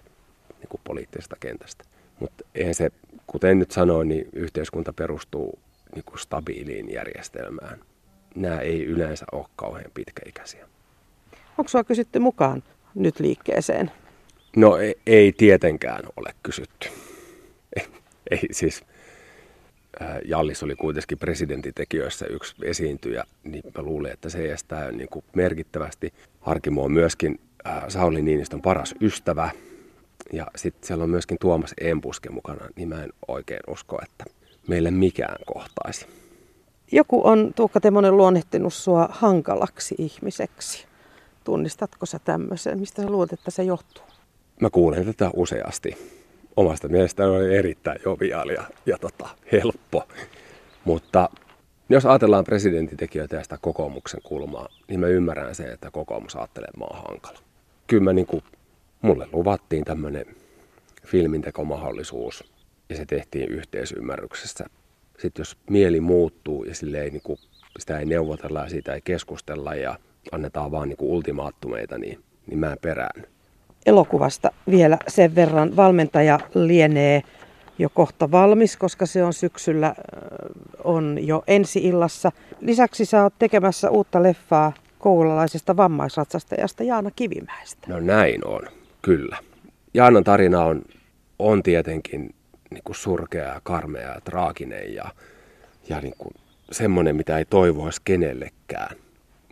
niin 0.60 0.70
kuin 0.70 0.82
poliittisesta 0.84 1.36
kentästä. 1.40 1.84
Mutta 2.20 2.46
eihän 2.56 2.76
se, 2.76 2.90
kuten 3.28 3.60
nyt 3.60 3.72
sanoin, 3.72 4.10
niin 4.10 4.30
yhteiskunta 4.34 4.94
perustuu 4.94 5.60
niin 5.96 6.06
kuin 6.06 6.20
stabiiliin 6.20 6.94
järjestelmään. 6.94 7.80
Nämä 8.36 8.60
ei 8.60 8.86
yleensä 8.86 9.26
ole 9.32 9.46
kauhean 9.56 9.92
pitkäikäisiä. 9.94 10.68
Onko 11.58 11.68
sinua 11.68 11.84
kysytty 11.84 12.20
mukaan 12.20 12.64
nyt 12.96 13.20
liikkeeseen? 13.20 13.92
No 14.56 14.78
ei, 14.78 14.96
ei 15.08 15.32
tietenkään 15.32 16.04
ole 16.18 16.34
kysytty. 16.44 16.90
Ei, 17.76 17.88
ei 18.32 18.40
siis 18.52 18.84
Jallis 20.26 20.64
oli 20.64 20.76
kuitenkin 20.76 21.18
presidentitekijöissä 21.18 22.26
yksi 22.26 22.56
esiintyjä, 22.64 23.24
niin 23.44 23.64
mä 23.78 23.84
luulen, 23.84 24.12
että 24.12 24.30
se 24.30 24.52
estää 24.52 24.92
niin 24.92 25.10
kuin 25.10 25.26
merkittävästi. 25.36 26.14
Harkimo 26.42 26.84
on 26.84 26.92
myöskin 26.92 27.40
Sauli 27.88 28.22
Niinistön 28.22 28.62
paras 28.62 28.96
ystävä. 29.02 29.50
Ja 30.34 30.48
sitten 30.56 30.88
siellä 30.88 31.04
on 31.04 31.10
myöskin 31.10 31.38
Tuomas 31.42 31.74
Empuske 31.82 32.30
mukana, 32.30 32.68
niin 32.76 32.90
mä 32.90 33.04
en 33.04 33.14
oikein 33.28 33.60
usko, 33.68 34.00
että 34.04 34.26
meille 34.68 34.92
mikään 34.92 35.38
kohtaisi. 35.46 36.08
Joku 36.92 37.28
on, 37.28 37.54
Tuukka 37.56 37.80
Temonen, 37.80 38.18
luonnehtinut 38.18 38.74
sua 38.74 39.08
hankalaksi 39.12 39.96
ihmiseksi. 39.98 40.86
Tunnistatko 41.44 42.06
sä 42.06 42.20
tämmöisen? 42.20 42.80
Mistä 42.80 43.02
sä 43.02 43.10
luulet, 43.10 43.34
että 43.34 43.52
se 43.52 43.64
johtuu? 43.64 44.13
Mä 44.62 44.70
kuulen 44.70 45.06
tätä 45.06 45.30
useasti 45.36 45.98
omasta 46.56 46.88
mielestäni 46.88 47.30
oli 47.30 47.56
erittäin 47.56 48.00
joviaali 48.06 48.56
ja, 48.86 48.98
tota, 48.98 49.30
helppo. 49.52 50.08
Mutta 50.86 51.30
jos 51.90 52.06
ajatellaan 52.06 52.44
presidentitekijöitä 52.44 53.36
ja 53.36 53.44
sitä 53.44 53.58
kokoomuksen 53.62 54.22
kulmaa, 54.24 54.70
niin 54.88 55.00
mä 55.00 55.08
ymmärrän 55.08 55.56
se, 55.56 55.64
että 55.64 55.92
kokoomus 55.92 56.36
ajattelee 56.36 56.72
maa 56.78 57.04
hankala. 57.08 57.40
Kyllä 57.88 58.04
mä 58.04 58.14
niin 58.14 58.26
kuin, 58.26 58.44
mulle 59.02 59.28
luvattiin 59.32 59.86
tämmöinen 59.86 60.26
filmintekomahdollisuus 61.06 62.54
ja 62.90 62.96
se 62.96 63.06
tehtiin 63.06 63.50
yhteisymmärryksessä. 63.50 64.66
Sitten 65.20 65.42
jos 65.42 65.58
mieli 65.70 66.00
muuttuu 66.00 66.64
ja 66.64 66.76
sille 66.76 67.02
ei, 67.02 67.10
niin 67.10 67.22
kuin, 67.22 67.40
sitä 67.80 68.00
ei 68.00 68.06
neuvotella 68.06 68.60
ja 68.60 68.70
siitä 68.70 68.94
ei 68.94 69.02
keskustella 69.02 69.76
ja 69.76 70.00
annetaan 70.32 70.72
vaan 70.72 70.90
niin 70.90 70.98
kuin 70.98 71.12
ultimaattumeita, 71.12 71.98
niin, 71.98 72.24
niin 72.48 72.60
mä 72.60 72.76
perään 72.82 73.24
elokuvasta 73.86 74.52
vielä 74.70 74.98
sen 75.08 75.36
verran. 75.36 75.76
Valmentaja 75.76 76.40
lienee 76.54 77.22
jo 77.80 77.90
kohta 77.90 78.32
valmis, 78.32 78.78
koska 78.78 79.06
se 79.06 79.24
on 79.24 79.34
syksyllä 79.34 79.96
on 80.84 81.18
jo 81.22 81.44
ensi 81.48 81.80
illassa. 81.80 82.32
Lisäksi 82.60 83.06
sä 83.06 83.24
oot 83.24 83.34
tekemässä 83.40 83.90
uutta 83.90 84.24
leffaa 84.24 84.74
koululaisesta 85.00 85.78
vammaisratsastajasta 85.78 86.84
Jaana 86.84 87.12
Kivimäestä. 87.16 87.88
No 87.88 88.00
näin 88.00 88.48
on, 88.48 88.62
kyllä. 89.02 89.38
Jaanan 89.94 90.24
tarina 90.24 90.64
on, 90.64 90.82
on 91.40 91.64
tietenkin 91.64 92.36
niin 92.70 92.84
kuin 92.84 92.96
surkea 92.96 93.44
ja 93.44 93.62
karmea 93.64 94.14
ja 94.14 94.22
traaginen 94.24 94.94
ja, 94.94 95.06
ja 95.90 96.02
niin 96.02 96.14
kuin 96.18 96.34
semmoinen, 96.72 97.16
mitä 97.16 97.38
ei 97.38 97.46
toivoisi 97.46 98.02
kenellekään. 98.04 98.96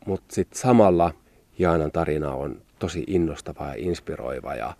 Mutta 0.05 0.35
sitten 0.35 0.59
samalla 0.59 1.13
Jaanan 1.59 1.91
tarina 1.91 2.31
on 2.33 2.61
tosi 2.81 3.03
innostava 3.07 3.67
ja 3.67 3.73
inspiroiva 3.77 4.55
ja, 4.55 4.73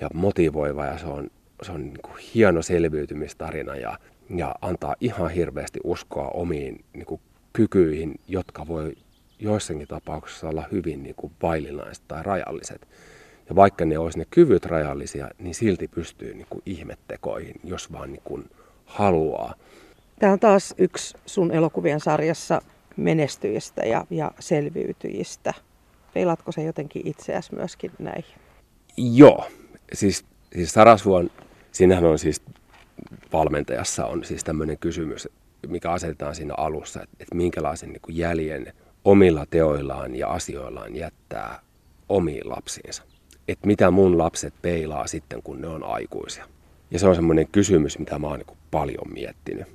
ja 0.00 0.08
motivoiva 0.14 0.86
ja 0.86 0.98
se 0.98 1.06
on, 1.06 1.30
se 1.62 1.72
on 1.72 1.84
niin 1.84 2.02
kuin 2.02 2.16
hieno 2.34 2.62
selviytymistarina 2.62 3.76
ja, 3.76 3.98
ja 4.36 4.54
antaa 4.60 4.94
ihan 5.00 5.30
hirveästi 5.30 5.80
uskoa 5.84 6.28
omiin 6.28 6.84
niin 6.92 7.06
kuin 7.06 7.20
kykyihin, 7.52 8.20
jotka 8.28 8.66
voi 8.68 8.96
joissakin 9.38 9.88
tapauksissa 9.88 10.48
olla 10.48 10.64
hyvin 10.72 11.02
niin 11.02 11.14
kuin 11.14 11.32
vaillinaiset 11.42 12.04
tai 12.08 12.22
rajalliset. 12.22 12.88
Ja 13.48 13.56
vaikka 13.56 13.84
ne 13.84 13.98
olisi 13.98 14.18
ne 14.18 14.26
kyvyt 14.30 14.64
rajallisia, 14.64 15.28
niin 15.38 15.54
silti 15.54 15.88
pystyy 15.88 16.34
niin 16.34 16.46
kuin 16.50 16.62
ihmettekoihin, 16.66 17.54
jos 17.64 17.92
vaan 17.92 18.12
niin 18.12 18.22
kuin 18.24 18.50
haluaa. 18.84 19.54
Tämä 20.18 20.32
on 20.32 20.40
taas 20.40 20.74
yksi 20.78 21.16
sun 21.26 21.52
elokuvien 21.52 22.00
sarjassa 22.00 22.62
menestyjistä 22.96 23.82
ja, 23.82 24.06
ja 24.10 24.32
selviytyjistä. 24.38 25.54
Peilatko 26.16 26.52
se 26.52 26.62
jotenkin 26.62 27.06
itseäsi 27.06 27.54
myöskin 27.54 27.92
näihin? 27.98 28.34
Joo. 28.96 29.48
Siis, 29.92 30.24
siis 30.54 30.72
Sarasvuon, 30.72 31.30
siinähän 31.72 32.04
on 32.04 32.18
siis 32.18 32.42
valmentajassa 33.32 34.06
on 34.06 34.24
siis 34.24 34.44
tämmöinen 34.44 34.78
kysymys, 34.78 35.28
mikä 35.66 35.90
asetetaan 35.90 36.34
siinä 36.34 36.54
alussa, 36.56 37.02
että, 37.02 37.16
että 37.20 37.34
minkälaisen 37.34 37.88
niin 37.88 38.00
kuin 38.00 38.16
jäljen 38.16 38.72
omilla 39.04 39.46
teoillaan 39.50 40.14
ja 40.14 40.28
asioillaan 40.28 40.96
jättää 40.96 41.60
omiin 42.08 42.48
lapsiinsa. 42.48 43.02
Että 43.48 43.66
mitä 43.66 43.90
mun 43.90 44.18
lapset 44.18 44.54
peilaa 44.62 45.06
sitten, 45.06 45.42
kun 45.42 45.60
ne 45.60 45.68
on 45.68 45.84
aikuisia. 45.84 46.48
Ja 46.90 46.98
se 46.98 47.08
on 47.08 47.14
semmoinen 47.14 47.48
kysymys, 47.48 47.98
mitä 47.98 48.18
mä 48.18 48.26
oon 48.26 48.38
niin 48.38 48.58
paljon 48.70 49.12
miettinyt. 49.12 49.66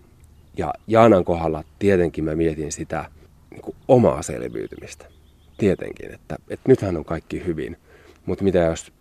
Ja 0.58 0.74
Jaanan 0.88 1.26
kohdalla 1.26 1.64
tietenkin 1.80 2.24
mä 2.24 2.36
mietin 2.36 2.72
sitä 2.72 3.06
niin 3.52 3.62
kuin 3.62 3.76
omaa 3.88 4.22
selviytymistä 4.22 5.21
tietenkin, 5.62 6.14
että, 6.14 6.36
että 6.50 6.70
nythän 6.70 6.98
on 6.98 7.06
kaikki 7.06 7.46
hyvin, 7.46 7.78
mutta 8.26 8.44
mitä 8.44 8.60
jos 8.60 8.94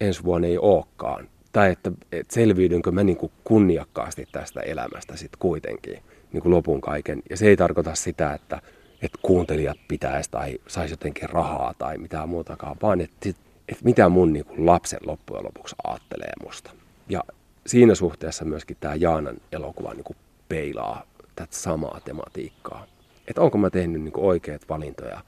ensi 0.00 0.24
vuonna 0.24 0.48
ei 0.48 0.58
olekaan 0.58 1.28
tai 1.52 1.72
että, 1.72 1.92
että 2.12 2.34
selviydynkö 2.34 2.92
mä 2.92 3.04
niin 3.04 3.16
kuin 3.16 3.32
kunniakkaasti 3.44 4.28
tästä 4.32 4.60
elämästä 4.60 5.16
sitten 5.16 5.38
kuitenkin 5.38 6.02
niin 6.32 6.42
kuin 6.42 6.54
lopun 6.54 6.80
kaiken. 6.80 7.22
Ja 7.30 7.36
se 7.36 7.46
ei 7.46 7.56
tarkoita 7.56 7.94
sitä, 7.94 8.32
että, 8.34 8.62
että 9.02 9.18
kuuntelijat 9.22 9.76
pitäisi 9.88 10.30
tai 10.30 10.58
saisi 10.66 10.92
jotenkin 10.92 11.30
rahaa 11.30 11.74
tai 11.78 11.98
mitään 11.98 12.28
muutakaan, 12.28 12.76
vaan 12.82 13.00
että, 13.00 13.28
että 13.68 13.84
mitä 13.84 14.08
mun 14.08 14.32
niin 14.32 14.44
kuin 14.44 14.66
lapsen 14.66 15.00
loppujen 15.06 15.44
lopuksi 15.44 15.76
ajattelee 15.84 16.32
musta. 16.44 16.70
Ja 17.08 17.24
siinä 17.66 17.94
suhteessa 17.94 18.44
myöskin 18.44 18.76
tämä 18.80 18.94
Jaanan 18.94 19.36
elokuva 19.52 19.94
niin 19.94 20.04
kuin 20.04 20.16
peilaa 20.48 21.02
tätä 21.36 21.56
samaa 21.56 22.00
tematiikkaa. 22.04 22.86
Että 23.28 23.40
onko 23.40 23.58
mä 23.58 23.70
tehnyt 23.70 24.02
niin 24.02 24.12
oikeat 24.16 24.68
valintoja 24.68 25.20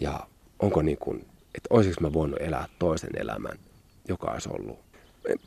ja 0.00 0.20
onko 0.62 0.82
niin 0.82 0.98
kuin, 0.98 1.20
että 1.54 1.68
olisiko 1.70 2.00
mä 2.00 2.12
voinut 2.12 2.40
elää 2.40 2.66
toisen 2.78 3.10
elämän, 3.16 3.58
joka 4.08 4.30
olisi 4.30 4.48
ollut 4.52 4.78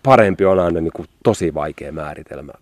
parempi 0.03 0.45
on 0.45 0.59
aina 0.59 0.81
niin 0.81 0.93
kuin 0.95 1.07
tosi 1.23 1.53
vaikea 1.53 1.91
määritelmä, 1.91 2.53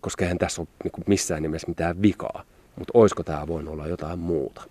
koska 0.00 0.24
eihän 0.24 0.38
tässä 0.38 0.62
ole 0.62 0.68
niin 0.84 0.92
kuin 0.92 1.04
missään 1.06 1.42
nimessä 1.42 1.68
mitään 1.68 2.02
vikaa. 2.02 2.44
Mutta 2.76 2.90
olisiko 2.94 3.22
tämä 3.22 3.46
voinut 3.46 3.72
olla 3.72 3.86
jotain 3.86 4.18
muuta? 4.18 4.62